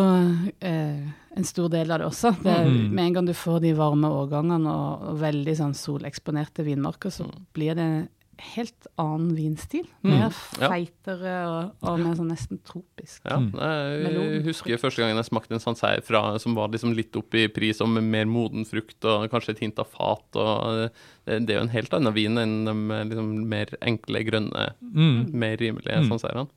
eh, 0.61 1.07
en 1.37 1.43
stor 1.43 1.69
del 1.69 1.91
av 1.91 1.99
det 1.99 2.07
også. 2.07 2.31
Det, 2.43 2.51
er- 2.51 2.65
Mm. 2.65 2.91
Med 2.91 3.05
en 3.05 3.13
gang 3.13 3.25
du 3.25 3.33
får 3.33 3.61
de 3.61 3.73
varme 3.73 4.05
årgangene 4.09 4.67
og, 4.67 5.01
og 5.09 5.19
veldig 5.19 5.55
sånn 5.57 5.73
soleksponerte 5.73 6.63
vinmarker, 6.65 7.09
så 7.09 7.29
blir 7.53 7.75
det 7.75 8.09
helt 8.55 8.87
annen 8.99 9.35
vinstil. 9.37 9.85
Mer 10.03 10.27
mm. 10.29 10.37
feitere 10.59 11.33
og, 11.47 11.71
og 11.85 11.99
mer 12.01 12.15
sånn 12.17 12.31
nesten 12.33 12.59
tropisk. 12.67 13.21
Ja, 13.25 13.37
Mm. 13.37 13.53
jeg 13.57 14.43
husker 14.45 14.77
første 14.81 15.01
gangen 15.03 15.17
jeg 15.19 15.29
smakte 15.29 15.53
en 15.57 15.63
Sancerre 15.63 16.01
fra, 16.05 16.23
som 16.41 16.55
var 16.57 16.69
liksom 16.73 16.93
litt 16.97 17.15
opp 17.15 17.33
i 17.37 17.47
pris 17.53 17.81
og 17.81 17.89
med 17.89 18.03
mer 18.03 18.25
moden 18.25 18.65
frukt 18.65 19.03
og 19.05 19.27
kanskje 19.31 19.55
et 19.55 19.59
hint 19.65 19.79
av 19.79 19.87
fat. 19.93 20.25
Og 20.35 20.89
det, 21.25 21.39
det 21.47 21.55
er 21.55 21.59
jo 21.61 21.65
en 21.67 21.75
helt 21.75 21.93
annen 21.97 22.13
vin 22.17 22.37
enn 22.41 22.57
de 22.65 22.75
liksom 23.11 23.31
mer 23.51 23.73
enkle, 23.81 24.23
grønne, 24.27 24.69
Mm. 24.81 25.31
mer 25.33 25.57
rimelige 25.57 26.01
Mm. 26.01 26.09
Sancerrene. 26.11 26.47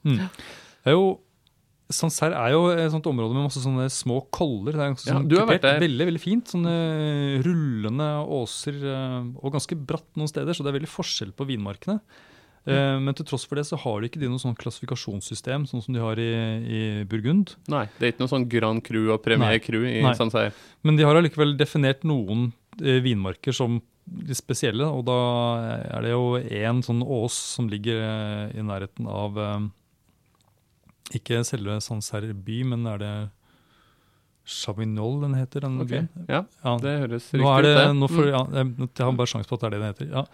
Det 0.85 0.92
er 0.92 0.97
jo 0.99 1.18
Sancerre 1.94 2.37
er 2.42 2.52
jo 2.57 2.66
et 2.74 2.90
sånt 2.92 3.07
område 3.11 3.35
med 3.37 3.46
masse 3.46 3.62
sånne 3.62 3.87
små 3.94 4.20
koller. 4.35 4.74
Det 4.74 4.83
er 4.83 4.92
ganske 4.92 5.09
Ja, 5.11 5.16
sånn 5.20 5.30
kupert. 5.30 5.66
Veldig 5.85 6.07
veldig 6.11 6.22
fint. 6.22 6.50
Sånne 6.52 6.74
rullende 7.46 8.09
åser 8.42 8.78
eh, 8.83 9.18
og 9.40 9.54
ganske 9.54 9.78
bratt 9.78 10.09
noen 10.18 10.30
steder, 10.30 10.54
så 10.57 10.64
det 10.66 10.72
er 10.72 10.78
veldig 10.80 10.90
forskjell 10.92 11.33
på 11.38 11.46
vinmarkene. 11.48 11.98
Eh, 12.66 12.96
Men 12.98 13.12
til 13.16 13.26
tross 13.28 13.44
for 13.44 13.61
det 13.61 13.66
så 13.68 13.76
har 13.76 14.00
de 14.00 14.09
ikke 14.09 14.20
de 14.22 14.28
noe 14.33 14.40
sånn 14.40 14.57
klassifikasjonssystem 14.57 15.66
sånn 15.68 15.83
som 15.85 15.94
de 15.96 16.00
har 16.00 16.16
i, 16.20 16.28
i 16.64 16.83
Burgund. 17.09 17.54
Nei, 17.68 17.85
det 17.98 18.07
er 18.07 18.14
ikke 18.14 18.24
noe 18.24 18.33
sånn 18.33 18.46
Grand 18.48 18.85
Cru 18.87 19.02
og 19.12 19.20
Premier 19.24 19.59
Cru 19.61 19.83
i 19.85 19.98
Nei. 20.04 20.14
Sancerre. 20.16 20.54
Men 20.83 20.96
de 20.96 21.04
har 21.04 21.18
allikevel 21.20 21.57
definert 21.61 22.07
noen 22.09 22.52
eh, 22.80 23.00
vinmarker 23.04 23.52
som 23.57 23.83
de 24.04 24.35
spesielle, 24.37 24.85
og 24.85 25.07
da 25.09 25.14
er 25.96 26.02
det 26.04 26.11
jo 26.12 26.24
én 26.37 26.83
sånn 26.85 26.98
ås 27.00 27.37
som 27.54 27.68
ligger 27.72 28.02
eh, 28.04 28.59
i 28.61 28.64
nærheten 28.64 29.07
av 29.09 29.38
eh, 29.40 29.61
Ikke 31.12 31.43
selve 31.45 31.81
Sancerre 31.85 32.33
by, 32.35 32.62
men 32.64 32.87
er 32.87 32.99
det 32.99 33.14
Chavignol 34.47 35.21
den 35.23 35.35
heter? 35.38 35.61
den 35.64 35.81
okay. 35.81 36.03
byen? 36.05 36.09
Ja, 36.29 36.45
Ja. 36.64 36.77
det 36.79 36.95
høres 37.01 37.31
riktig 37.33 37.40
ut, 37.45 37.62
det. 37.64 37.95
nå 37.97 38.09
får, 38.09 38.25
Mm. 38.25 38.33
ja, 38.33 38.43
jeg, 38.87 38.88
har 39.05 39.12
bare 39.12 39.27
sjanse 39.27 39.49
på 39.49 39.55
at 39.55 39.61
det 39.61 39.67
er 39.67 39.71
det 39.71 39.81
den 39.81 39.93
heter. 39.95 40.11
Ja. 40.12 40.25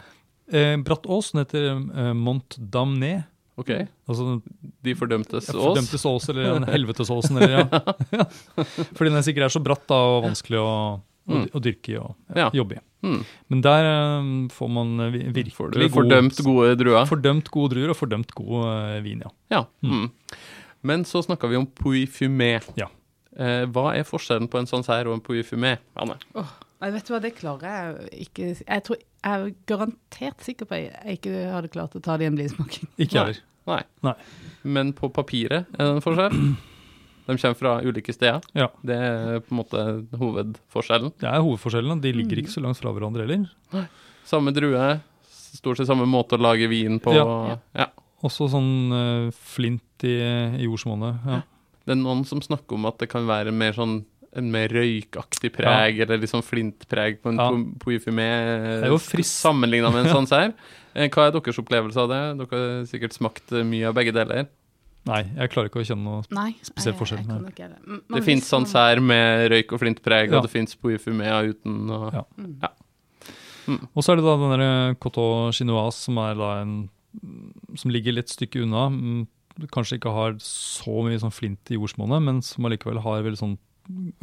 Eh, 0.53 0.77
Bratt 0.83 1.07
Ås, 1.07 1.31
den 1.33 1.45
heter 1.45 1.69
eh, 1.97 2.13
Mont 2.13 2.57
Damné. 2.59 3.25
Ok, 3.57 3.69
Altså 4.09 4.41
De 4.83 4.95
fordømtes 4.95 5.51
ås. 5.51 5.55
Fordømtes 5.55 6.05
ås, 6.07 6.29
eller 6.31 6.57
en 6.57 6.65
helvetesåsen, 6.65 7.37
eller 7.37 7.51
ja. 7.51 7.67
ja. 8.13 8.25
Fordi 8.97 9.11
den 9.13 9.23
sikkert 9.23 9.45
er 9.45 9.49
så 9.55 9.63
bratt 9.63 9.87
da, 9.87 9.95
og 9.95 10.25
vanskelig 10.25 10.59
å, 10.59 11.01
Mm. 11.31 11.45
å 11.55 11.61
dyrke 11.63 11.93
i 11.93 11.97
og 12.01 12.17
Ja. 12.35 12.49
jobbe 12.51 12.73
i. 12.75 12.81
Mm. 13.07 13.25
Men 13.51 13.61
der 13.63 13.85
eh, 13.85 14.49
får 14.51 14.69
man 14.73 14.99
eh, 15.01 15.11
virkelig 15.31 15.53
Får 15.55 15.71
du 15.77 15.89
fordømt 15.89 16.41
gode 16.43 16.75
druer. 16.81 17.07
Fordømt 17.07 17.51
gode 17.53 17.71
druer 17.77 17.91
og 17.91 17.97
fordømt 17.97 18.33
god 18.35 18.65
eh, 18.97 19.01
vin, 19.05 19.21
ja. 19.23 19.31
Ja. 19.53 19.61
Mm. 19.85 20.11
Men 20.83 21.05
så 21.05 21.23
snakka 21.23 21.49
vi 21.51 21.57
om 21.61 21.67
Puy 21.67 22.07
Fumé. 22.09 22.61
Ja. 22.79 22.87
Eh, 23.37 23.67
hva 23.71 23.93
er 23.97 24.05
forskjellen 24.09 24.49
på 24.51 24.59
en 24.59 24.67
Sancerre 24.67 25.09
og 25.11 25.15
en 25.19 25.21
Puy 25.25 25.43
Fumé, 25.47 25.77
Anne? 25.97 26.17
Jeg 26.81 26.93
vet 26.95 27.07
du 27.07 27.13
hva, 27.13 27.21
det 27.21 27.35
klarer 27.37 27.99
jeg 28.09 28.25
ikke 28.25 28.47
Jeg 28.65 28.83
tror 28.87 28.97
jeg 28.97 29.05
er 29.29 29.51
garantert 29.69 30.41
sikker 30.47 30.65
på 30.65 30.79
at 30.79 30.87
jeg 31.05 31.19
ikke 31.19 31.35
hadde 31.53 31.69
klart 31.69 31.95
å 31.95 32.01
ta 32.01 32.17
det 32.17 32.25
i 32.25 32.31
en 32.31 32.39
blindsmaking. 32.39 32.89
Ikke 33.05 33.19
heller. 33.21 33.41
Nei. 33.69 33.83
Nei. 34.03 34.15
Men 34.65 34.93
på 34.97 35.11
papiret 35.13 35.67
er 35.77 35.85
det 35.85 35.91
en 35.99 36.01
forskjell? 36.05 36.33
De 37.29 37.37
kommer 37.37 37.59
fra 37.61 37.75
ulike 37.85 38.15
steder. 38.17 38.41
Ja. 38.57 38.71
Det 38.83 38.97
er 38.97 39.43
på 39.45 39.53
en 39.53 39.59
måte 39.61 39.83
hovedforskjellen. 40.19 41.13
Det 41.21 41.29
er 41.29 41.45
hovedforskjellen. 41.45 42.01
De 42.03 42.11
Mm. 42.15 42.17
ligger 42.23 42.41
ikke 42.43 42.55
så 42.57 42.63
langt 42.65 42.81
fra 42.81 42.91
hverandre 42.97 43.27
heller. 43.29 43.87
Samme 44.25 44.51
drue, 44.57 45.01
stort 45.31 45.77
sett 45.77 45.87
samme 45.87 46.07
måte 46.09 46.35
å 46.39 46.41
lage 46.41 46.67
vin 46.69 46.99
på. 46.99 47.13
Ja. 47.15 47.59
Ja. 47.77 47.87
Også 48.27 48.51
sånn 48.53 48.73
uh, 48.93 49.31
flint 49.33 50.05
i, 50.05 50.17
i 50.61 50.67
jordsmonnet. 50.67 51.21
Ja. 51.27 51.41
Det 51.87 51.95
er 51.97 52.01
noen 52.03 52.25
som 52.29 52.43
snakker 52.45 52.77
om 52.77 52.85
at 52.91 52.99
det 53.01 53.09
kan 53.13 53.25
være 53.29 53.53
mer 53.53 53.73
sånn 53.77 54.03
en 54.39 54.47
mer 54.53 54.69
røykaktig 54.71 55.51
preg, 55.57 55.97
eller 56.05 56.21
litt 56.23 56.31
sånn 56.31 56.45
flintpreg 56.47 57.17
på 57.23 57.33
en 57.33 57.41
Ja. 57.41 57.49
poifumé. 57.83 58.29
Sammenligna 59.27 59.91
med 59.91 60.07
en 60.07 60.13
sånn 60.21 60.29
her. 60.31 60.53
Hva 60.95 61.27
er 61.27 61.33
deres 61.35 61.59
opplevelse 61.59 61.99
av 61.99 62.09
det? 62.13 62.21
Dere 62.39 62.61
har 62.61 62.85
sikkert 62.87 63.17
smakt 63.17 63.51
eh, 63.53 63.65
mye 63.67 63.89
av 63.91 63.97
begge 63.99 64.15
deler. 64.15 64.47
Nei, 65.09 65.23
jeg 65.35 65.51
klarer 65.51 65.71
ikke 65.71 65.81
å 65.81 65.87
kjenne 65.89 66.05
noe 66.05 66.23
Nei, 66.37 66.51
Spesiell 66.63 66.95
forskjell, 66.99 67.23
jeg 67.25 67.27
nei. 67.27 67.51
ikke 67.55 67.69
det. 67.73 68.01
Det 68.15 68.23
fins 68.27 68.51
hvis 68.53 68.75
her 68.77 69.01
med 69.01 69.47
røyk 69.51 69.73
og 69.73 69.81
flintpreg, 69.81 70.31
Ja. 70.31 70.37
og 70.39 70.45
det 70.47 70.53
fins 70.53 70.77
Puy 70.77 70.99
uten. 71.51 71.91
Og, 71.91 72.13
Ja. 72.15 72.25
Mm. 73.67 73.89
Og 73.95 74.03
så 74.05 74.13
er 74.13 74.17
det 74.21 74.25
da 74.27 74.37
den 74.37 74.51
derre 74.55 74.95
Coteau 75.01 75.51
Chinoise, 75.57 75.97
som 76.07 76.19
er 76.19 76.35
da 76.35 76.51
en 76.63 76.75
som 77.77 77.91
ligger 77.91 78.13
litt 78.17 78.29
stykke 78.33 78.63
unna. 78.65 78.89
mm, 78.91 79.27
Kanskje 79.75 79.99
ikke 79.99 80.13
har 80.15 80.37
så 80.41 81.03
mye 81.05 81.19
sånn 81.21 81.35
flint 81.35 81.71
i 81.71 81.77
jordsmonnet, 81.77 82.23
men 82.23 82.39
som 82.47 82.65
allikevel 82.65 83.01
har 83.05 83.23
veldig 83.27 83.41
sånn 83.41 83.59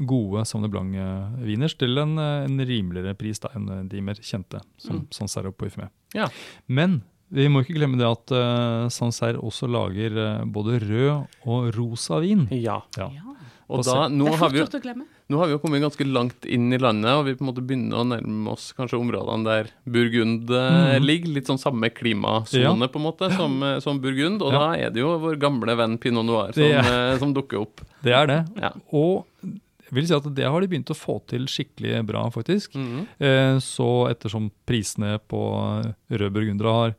gode 0.08 0.46
Sauvignon 0.48 0.72
Blanc-viner 0.72 1.74
til 1.78 1.98
en, 2.00 2.14
eh, 2.18 2.46
en 2.48 2.58
rimeligere 2.66 3.14
pris 3.20 3.40
da, 3.44 3.50
enn 3.54 3.88
de 3.90 4.02
mer 4.02 4.16
kjente, 4.16 4.62
som 4.80 5.02
Mm. 5.02 5.08
Sancerre 5.12 5.48
og 5.52 5.58
Parfumé. 5.58 5.90
Ja. 6.16 6.30
Men 6.68 7.02
vi 7.30 7.48
må 7.50 7.62
ikke 7.66 7.76
glemme 7.76 7.98
det 8.00 8.08
at 8.08 8.32
uh, 8.32 8.88
Sancerre 8.88 9.42
også 9.44 9.68
lager 9.70 10.16
uh, 10.40 10.46
både 10.46 10.80
rød 10.80 11.28
og 11.46 11.76
rosa 11.76 12.22
vin. 12.24 12.48
Ja. 12.52 12.82
Ja. 12.98 13.10
Ja. 13.12 13.36
Og 13.70 13.84
da, 13.84 14.08
nå 14.08 14.24
det 14.24 14.34
er 14.34 14.38
har, 14.38 14.40
fort 14.40 14.52
vi, 14.54 14.58
jo- 14.60 14.66
gjort 14.66 14.80
å 14.80 14.84
glemme. 14.86 15.06
Nå 15.30 15.38
har 15.40 15.48
vi 15.50 15.56
jo 15.56 15.60
kommet 15.60 15.82
ganske 15.84 16.06
langt 16.08 16.46
inn 16.48 16.72
i 16.72 16.78
landet, 16.80 17.12
og 17.12 17.26
vi 17.28 17.34
på 17.36 17.44
en 17.44 17.50
måte 17.54 17.64
begynner 17.68 18.00
å 18.00 18.08
nærme 18.08 18.48
oss 18.54 18.70
kanskje 18.78 19.00
områdene 19.00 19.44
der 19.44 19.68
Burgund 19.86 20.48
Mhm. 20.48 21.04
ligger. 21.04 21.34
Litt 21.36 21.48
sånn 21.48 21.60
samme 21.60 21.90
klimasone 21.92 22.88
på 22.88 22.96
en 22.96 23.06
måte 23.06 23.32
som, 23.36 23.62
eh, 23.64 23.80
som 23.80 24.00
Burgund. 24.00 24.42
Og 24.42 24.54
Ja. 24.54 24.60
da 24.60 24.74
er 24.78 24.90
det 24.90 25.00
jo 25.02 25.18
vår 25.20 25.36
gamle 25.38 25.76
venn 25.76 25.98
Pinot 25.98 26.26
Noir 26.26 26.54
som, 26.54 26.64
eh, 26.64 27.18
som 27.18 27.34
dukker 27.34 27.60
opp. 27.62 27.82
Det 28.02 28.14
er 28.14 28.26
det. 28.28 28.48
Ja. 28.62 28.72
Og 28.94 29.26
jeg 29.44 29.92
vil 29.94 30.08
si 30.08 30.14
at 30.14 30.34
det 30.36 30.46
har 30.46 30.60
de 30.62 30.68
begynt 30.68 30.90
å 30.92 30.96
få 30.96 31.26
til 31.28 31.46
skikkelig 31.46 32.06
bra, 32.06 32.30
faktisk. 32.30 32.72
Mm. 32.76 33.08
Eh, 33.20 33.60
Så 33.60 34.10
ettersom 34.10 34.50
prisene 34.66 35.20
på 35.30 35.84
rød 36.12 36.32
burgundere 36.34 36.72
har 36.72 36.96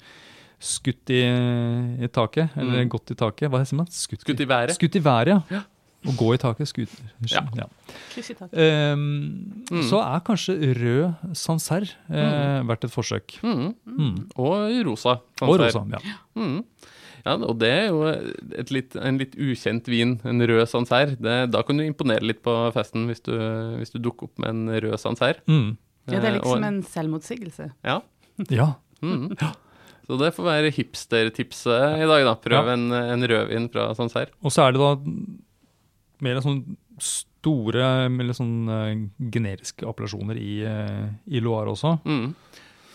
skutt 0.61 1.09
i, 1.09 1.23
i 2.05 2.09
taket, 2.09 2.51
eller 2.57 2.85
Mm. 2.85 2.89
gått 2.91 3.11
i 3.13 3.15
taket 3.15 3.49
Hva 3.51 3.65
sier 3.65 3.77
man? 3.77 3.87
Skutt, 3.87 4.21
Skutt 4.25 4.41
i 4.41 4.45
været. 4.45 4.71
Skutt 4.77 4.97
i 4.97 5.01
været, 5.01 5.45
ja. 5.51 5.63
Å 6.09 6.15
gå 6.17 6.31
i 6.35 6.39
taket. 6.41 6.69
Skuter. 6.71 7.11
Ja. 7.29 7.43
ja. 7.57 7.67
Kryss 8.15 8.31
i 8.33 8.35
taket. 8.39 8.57
Ehm, 8.59 9.05
Mm. 9.69 9.83
Så 9.85 9.99
er 10.01 10.23
kanskje 10.25 10.55
rød 10.79 11.35
Sancerre 11.37 11.91
eh, 12.09 12.63
verdt 12.65 12.85
et 12.89 12.93
forsøk. 12.95 13.35
Mhm. 13.45 13.75
Mm. 13.85 14.15
Og 14.41 14.79
rosa. 14.89 15.19
Og 15.45 15.59
rosa. 15.61 15.83
Ja. 15.93 16.01
Mhm. 16.41 16.63
Ja, 17.27 17.35
og 17.37 17.59
det 17.61 17.69
er 17.69 17.87
jo 17.91 17.99
et 18.57 18.71
litt, 18.73 18.95
en 18.97 19.19
litt 19.21 19.35
ukjent 19.37 19.85
vin, 19.91 20.15
en 20.25 20.41
rød 20.41 20.65
Sancerre. 20.71 21.17
Det- 21.21 21.51
Da 21.51 21.63
kan 21.63 21.77
du 21.77 21.85
imponere 21.85 22.23
litt 22.25 22.43
på 22.43 22.55
festen 22.73 23.07
hvis 23.11 23.21
du, 23.23 23.33
hvis 23.77 23.91
du 23.93 23.99
dukker 23.99 24.25
opp 24.31 24.39
med 24.39 24.49
en 24.49 24.69
rød 24.81 24.97
Sancerre. 24.99 25.43
Mm. 25.47 25.77
Ja, 26.09 26.21
det 26.21 26.25
er 26.25 26.39
og 26.39 26.45
liksom 26.57 26.65
en 26.65 26.83
selvmotsigelse. 26.83 27.73
Ja. 27.85 28.01
ja. 28.49 28.75
Mm. 29.03 29.37
Så 30.09 30.17
det 30.19 30.33
får 30.35 30.45
være 30.47 30.71
hipstertipset 30.73 31.99
i 32.01 32.07
dag, 32.09 32.25
da. 32.25 32.35
Prøv 32.41 32.65
Ja. 32.65 32.73
en, 32.73 32.91
en 32.93 33.23
rødvin 33.29 33.69
fra 33.71 33.91
Sancerre. 33.95 34.31
Og 34.43 34.51
så 34.55 34.63
er 34.65 34.73
det 34.73 34.81
da 34.81 34.95
mer 36.25 36.41
sånn 36.45 36.63
store, 36.99 37.85
eller 38.09 38.35
sånn 38.37 38.55
eh, 38.75 38.95
generiske 39.33 39.87
appellasjoner 39.89 40.37
i, 40.41 40.55
eh, 40.67 41.07
i 41.31 41.41
Loire 41.45 41.71
også. 41.75 41.97
Mm. 42.05 42.35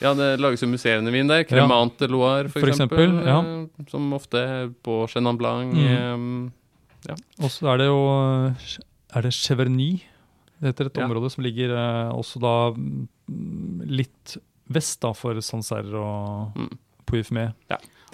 Ja, 0.03 0.11
det 0.17 0.33
lages 0.41 0.59
jo 0.65 0.67
musserende 0.67 1.13
vin 1.13 1.29
der. 1.29 1.45
Cremant 1.47 1.95
de 2.01 2.07
Loire, 2.11 2.49
for, 2.51 2.59
For 2.59 2.73
eksempel. 2.73 3.05
eksempel, 3.05 3.27
ja. 3.29 3.37
eh, 3.39 3.85
Som 3.91 4.09
ofte 4.17 4.41
er 4.41 4.71
på 4.83 5.05
Chenin 5.07 5.37
Blanc. 5.39 5.73
Mhm. 5.73 6.51
Ja. 7.07 7.15
Og 7.43 7.49
så 7.51 7.67
er 7.73 7.77
det 7.81 7.87
jo 7.87 8.01
Er 9.15 9.21
det 9.21 9.33
Cheverny? 9.35 10.01
Det 10.61 10.71
heter 10.71 10.85
et 10.87 10.97
Ja. 10.97 11.05
område 11.07 11.29
som 11.31 11.43
ligger 11.43 11.71
eh, 11.75 12.11
også 12.15 12.39
da 12.39 12.71
mm, 12.71 13.81
litt 13.85 14.37
vest 14.71 15.01
da 15.03 15.11
for 15.13 15.35
Sancerre 15.43 15.93
og 15.99 16.55
Mm. 16.57 16.69
Pouillemé. 17.05 17.53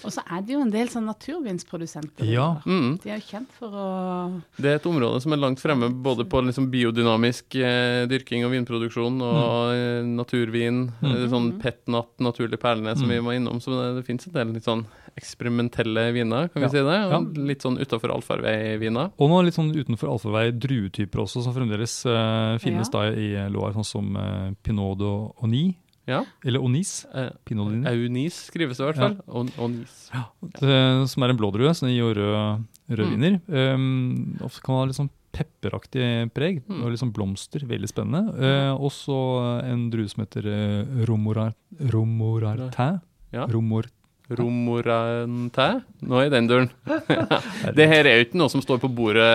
Og 0.06 0.12
så 0.12 0.22
er 0.32 0.42
det 0.46 0.54
jo 0.54 0.62
en 0.62 0.70
del 0.72 0.88
sånn 0.88 1.06
naturvinsprodusenter. 1.10 2.26
Ja. 2.30 2.62
mhm. 2.66 3.00
De 3.04 3.10
er 3.12 3.20
jo 3.20 3.26
kjent 3.38 3.52
for 3.58 3.70
å 3.74 4.42
Det 4.58 4.66
er 4.72 4.76
et 4.80 4.86
område 4.90 5.22
som 5.22 5.34
er 5.34 5.38
langt 5.42 5.60
fremme 5.60 5.90
både 6.04 6.26
på 6.30 6.42
liksom 6.46 6.70
biodynamisk 6.72 7.56
eh, 7.56 8.06
dyrking 8.08 8.46
og 8.46 8.52
vinproduksjon 8.54 9.20
og 9.22 9.74
mm. 9.74 10.16
naturvin. 10.16 10.80
Mm. 11.02 11.10
eh, 11.12 11.28
Sånn 11.30 11.50
petnat, 11.62 12.10
naturlig 12.20 12.60
perlene, 12.60 12.96
som 12.98 13.08
Mm. 13.10 13.14
vi 13.16 13.20
var 13.26 13.34
innom. 13.34 13.60
Så 13.62 13.72
det, 13.76 13.96
det 14.00 14.06
fins 14.06 14.28
en 14.28 14.34
del 14.34 14.54
litt 14.54 14.64
sånn 14.66 14.86
eksperimentelle 15.20 16.12
viner, 16.14 16.48
kan 16.52 16.62
vi 16.62 16.66
Ja. 16.66 16.70
si 16.70 16.78
det. 16.78 17.00
Og 17.06 17.12
Ja. 17.12 17.20
litt 17.44 17.62
sånn 17.62 17.78
utafor 17.80 18.10
allfarvei-viner. 18.16 19.12
Og 19.20 19.30
noe 19.30 19.44
litt 19.44 19.56
sånn 19.56 19.74
utenfor 19.74 20.10
allfarvei 20.10 20.52
druetyper 20.58 21.20
også, 21.26 21.44
som 21.44 21.54
fremdeles 21.54 22.06
eh, 22.06 22.58
finnes 22.60 22.90
Ja. 22.94 23.00
da 23.00 23.12
i 23.12 23.50
Loire, 23.50 23.74
sånn 23.74 23.86
som 23.86 24.16
eh, 24.18 24.52
Pinot 24.64 25.02
og 25.02 25.36
Onis, 25.44 25.76
Ja. 26.10 26.24
eller 26.44 26.60
Onis. 26.66 27.06
Eh, 27.14 27.30
Pinot. 27.46 27.72
Aunis 27.88 28.40
skrives 28.50 28.78
det 28.78 28.84
i 28.84 28.88
hvert 28.90 28.98
Ja. 28.98 29.10
fall. 29.14 29.50
onis. 29.62 30.10
Ja. 30.14 30.26
Det, 30.60 31.08
som 31.14 31.24
er 31.24 31.30
en 31.30 31.38
blådrue, 31.38 31.74
som 31.78 31.88
gir 31.88 32.00
jo 32.02 32.14
rød, 32.18 32.66
rød 32.90 33.14
Mm. 33.14 33.22
Um, 33.48 34.38
ofte 34.42 34.62
kan 34.66 34.76
ha 34.76 34.86
litt 34.90 34.98
sånn 34.98 35.10
pepperaktig 35.32 36.32
preg, 36.34 36.64
Mm. 36.66 36.82
og 36.84 36.92
sånn 37.04 37.14
blomster. 37.14 37.62
Veldig 37.70 37.88
spennende. 37.88 38.34
Uh, 38.34 38.74
og 38.82 38.90
så 38.92 39.64
en 39.64 39.90
drue 39.92 40.10
som 40.10 40.26
heter 40.26 40.44
uh, 40.50 41.06
Romorar, 41.06 41.54
Romorartin. 41.80 43.02
Ja. 43.32 43.46
Romor, 43.46 43.86
Romorante? 44.38 45.68
Noe 46.06 46.28
i 46.28 46.32
den 46.32 46.50
duren. 46.50 46.70
det 47.78 47.88
her 47.90 48.06
er 48.06 48.20
jo 48.20 48.28
ikke 48.28 48.40
noe 48.42 48.52
som 48.54 48.62
står 48.62 48.82
på 48.84 48.92
bordet 48.94 49.26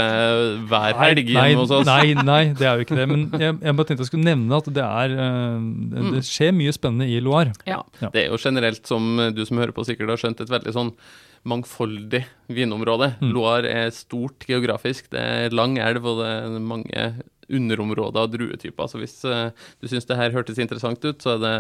hver 0.70 0.98
helg 1.00 1.24
nei, 1.26 1.48
hjemme 1.50 1.64
hos 1.64 1.74
oss. 1.74 1.88
nei, 1.88 2.14
nei, 2.14 2.42
det 2.54 2.68
er 2.68 2.78
jo 2.78 2.87
ikke 2.87 3.00
det. 3.00 3.09
Men 3.11 3.26
jeg, 3.33 3.59
jeg 3.59 3.78
bare 3.80 3.90
tenkte 3.90 4.07
jeg 4.07 4.12
skulle 4.12 4.28
nevne 4.28 4.62
at 4.62 4.70
det 4.78 4.87
er 4.87 5.18
eh, 5.26 5.68
det, 5.94 6.07
det 6.14 6.24
skjer 6.28 6.54
mye 6.54 6.74
spennende 6.76 7.11
i 7.11 7.18
Loire. 7.24 7.57
Ja. 7.66 7.83
Ja. 7.98 8.12
Det 8.14 8.24
er 8.24 8.30
jo 8.30 8.40
generelt, 8.40 8.85
som 8.87 9.18
du 9.35 9.44
som 9.48 9.62
hører 9.62 9.74
på 9.74 9.87
sikkert 9.88 10.14
har 10.14 10.22
skjønt, 10.22 10.44
et 10.44 10.52
veldig 10.54 10.76
sånn 10.78 10.94
mangfoldig 11.44 12.22
vinområde. 12.54 13.11
Mm. 13.20 13.33
Loire 13.35 13.72
er 13.85 13.92
stort 13.92 14.46
geografisk. 14.48 15.11
Det 15.12 15.20
er 15.20 15.57
lang 15.57 15.76
elv, 15.83 16.07
og 16.09 16.22
det 16.22 16.30
er 16.30 16.59
mange 16.64 17.09
underområder 17.48 18.24
av 18.24 18.33
druetyper. 18.33 18.88
Så 18.90 19.00
hvis 19.00 19.16
eh, 19.28 19.52
du 19.80 19.88
syns 19.90 20.09
det 20.09 20.18
her 20.18 20.35
hørtes 20.35 20.61
interessant 20.62 21.04
ut, 21.04 21.22
så 21.22 21.37
er 21.37 21.42
det 21.42 21.54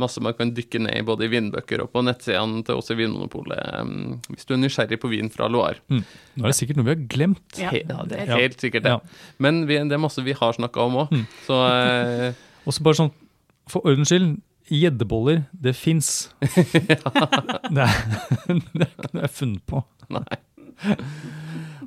masse 0.00 0.22
man 0.24 0.36
kan 0.36 0.52
dykke 0.56 0.82
ned 0.86 1.00
i, 1.00 1.04
både 1.06 1.26
i 1.26 1.32
vinbøker 1.32 1.84
og 1.84 1.92
på 1.94 2.04
nettsidene 2.06 2.64
til 2.66 2.80
oss 2.80 2.92
i 2.92 2.98
Vinmonopolet, 2.98 3.60
um, 3.80 4.16
hvis 4.30 4.48
du 4.48 4.56
er 4.56 4.62
nysgjerrig 4.62 5.00
på 5.02 5.10
vin 5.12 5.30
fra 5.32 5.48
Loire. 5.50 5.82
Mm. 5.92 6.02
Nå 6.34 6.46
er 6.46 6.52
det 6.52 6.58
sikkert 6.58 6.80
noe 6.80 6.88
vi 6.88 6.94
har 6.94 7.04
glemt. 7.16 7.60
Ja, 7.60 8.00
det 8.08 8.24
er 8.24 8.34
helt 8.34 8.62
sikkert 8.62 8.86
det. 8.86 8.96
Ja. 8.96 9.28
Men 9.42 9.64
vi, 9.70 9.78
det 9.78 9.96
er 9.96 10.02
masse 10.02 10.24
vi 10.24 10.36
har 10.36 10.56
snakka 10.56 10.88
om 10.88 11.04
òg. 11.04 11.14
Mm. 11.14 11.28
Så 11.46 11.60
eh, 11.68 12.42
Og 12.64 12.80
bare 12.80 12.96
sånn, 12.96 13.12
for 13.68 13.84
ordens 13.84 14.08
skyld, 14.08 14.38
gjeddeboller, 14.72 15.44
det 15.52 15.74
fins. 15.76 16.30
det, 16.40 16.96
er, 16.96 17.98
det 18.72 18.86
er 18.86 18.88
ikke 18.88 19.10
noe 19.10 19.20
jeg 19.20 19.26
har 19.26 19.34
funnet 19.34 19.64
på. 19.68 19.84
Nei. 20.14 20.40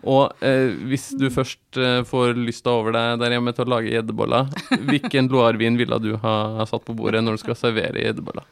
Og 0.04 0.44
eh, 0.46 0.74
hvis 0.90 1.10
du 1.20 1.30
først 1.34 1.80
eh, 1.80 2.02
får 2.08 2.36
lysta 2.40 2.74
over 2.74 2.96
deg 2.96 3.22
der 3.24 3.38
hjemme 3.38 3.54
til 3.56 3.66
å 3.68 3.72
lage 3.78 3.94
gjeddeboller, 3.94 4.52
hvilken 4.92 5.32
Loire-vin 5.34 5.80
ville 5.80 6.02
du 6.04 6.14
ha 6.24 6.68
satt 6.70 6.86
på 6.88 6.96
bordet 6.98 7.24
når 7.26 7.40
du 7.40 7.46
skal 7.46 7.58
servere 7.60 8.04
gjeddeboller? 8.04 8.46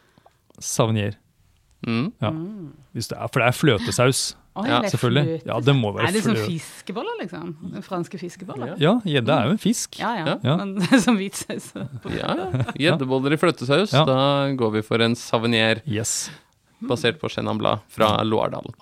Savnier. 0.64 1.20
Mm. 1.86 2.10
Ja. 2.24 2.32
Hvis 2.96 3.12
det 3.12 3.20
er, 3.20 3.30
for 3.30 3.44
det 3.44 3.52
er 3.52 3.60
fløtesaus, 3.60 4.26
Oi, 4.56 4.70
Ja, 4.70 4.78
selvfølgelig. 4.88 5.42
Ja, 5.44 5.58
det 5.60 5.74
må 5.76 5.90
være 5.92 6.08
Er 6.08 6.14
det 6.16 6.22
sånn 6.24 6.38
fløte. 6.38 6.48
fiskeboller, 6.48 7.18
liksom? 7.20 7.50
Franske 7.84 8.20
fiskeboller? 8.22 8.70
Ja. 8.80 8.94
Ja, 9.04 9.20
er 9.20 9.50
jo 9.50 9.56
en 9.58 9.60
fisk. 9.60 9.98
Ja, 10.00 10.14
ja. 10.16 10.38
Ja. 10.48 10.56
det 10.64 10.88
Men 10.94 11.02
som 11.04 11.20
hvitsaus. 11.20 11.74
Ja, 12.16 12.30
ja. 12.40 12.64
Gjeddeboller 12.80 13.36
i 13.36 13.40
fløtesaus. 13.42 13.92
Ja. 13.92 14.06
Da 14.08 14.22
går 14.56 14.78
vi 14.78 14.86
for 14.88 15.04
en 15.04 15.18
savnier 15.20 15.84
Yes. 15.84 16.30
Basert 16.80 17.20
på 17.22 17.30
Chenin 17.32 17.60
Blanc 17.60 17.86
fra 17.92 18.18
Loardalen. 18.24 18.76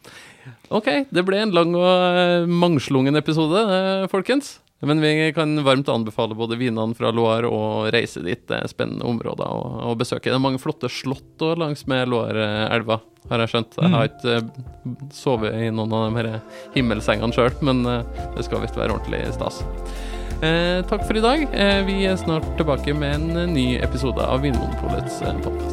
OK, 0.73 0.89
det 1.13 1.23
ble 1.27 1.39
en 1.43 1.53
lang 1.55 1.75
og 1.77 1.87
eh, 2.19 2.49
mangslungen 2.49 3.15
episode, 3.19 3.61
eh, 3.61 4.05
folkens. 4.11 4.57
Men 4.83 4.99
vi 4.99 5.29
kan 5.31 5.55
varmt 5.63 5.87
anbefale 5.87 6.35
både 6.35 6.57
vinene 6.59 6.97
fra 6.97 7.13
Loire 7.15 7.47
og 7.47 7.87
reise 7.95 8.19
dit. 8.25 8.41
Det 8.49 8.57
er 8.57 8.67
spennende 8.67 9.07
områder 9.07 9.47
å, 9.47 9.91
å 9.91 9.93
besøke. 9.95 10.27
Det 10.27 10.35
er 10.35 10.43
mange 10.43 10.59
flotte 10.59 10.89
slott 10.91 11.39
også 11.39 11.55
langs 11.61 11.85
med 11.87 12.11
Loire-elva, 12.11 12.99
har 13.29 13.45
jeg 13.45 13.53
skjønt. 13.53 13.77
Jeg 13.79 13.93
har 13.93 14.09
ikke 14.09 14.35
eh, 14.41 15.05
sovet 15.15 15.55
i 15.61 15.69
noen 15.71 15.95
av 15.95 16.09
de 16.09 16.19
her 16.19 16.33
himmelsengene 16.75 17.31
sjøl, 17.35 17.53
men 17.63 17.85
det 17.85 18.43
skal 18.49 18.65
visst 18.65 18.79
være 18.79 18.97
ordentlig 18.97 19.23
stas. 19.37 19.63
Eh, 20.43 20.85
takk 20.89 21.05
for 21.07 21.15
i 21.15 21.23
dag. 21.23 21.47
Eh, 21.53 21.85
vi 21.87 22.03
er 22.03 22.17
snart 22.19 22.43
tilbake 22.57 22.93
med 22.93 23.15
en 23.15 23.53
ny 23.53 23.77
episode 23.79 24.19
av 24.19 24.43
Vinmonopolets 24.43 25.21
podkast. 25.45 25.72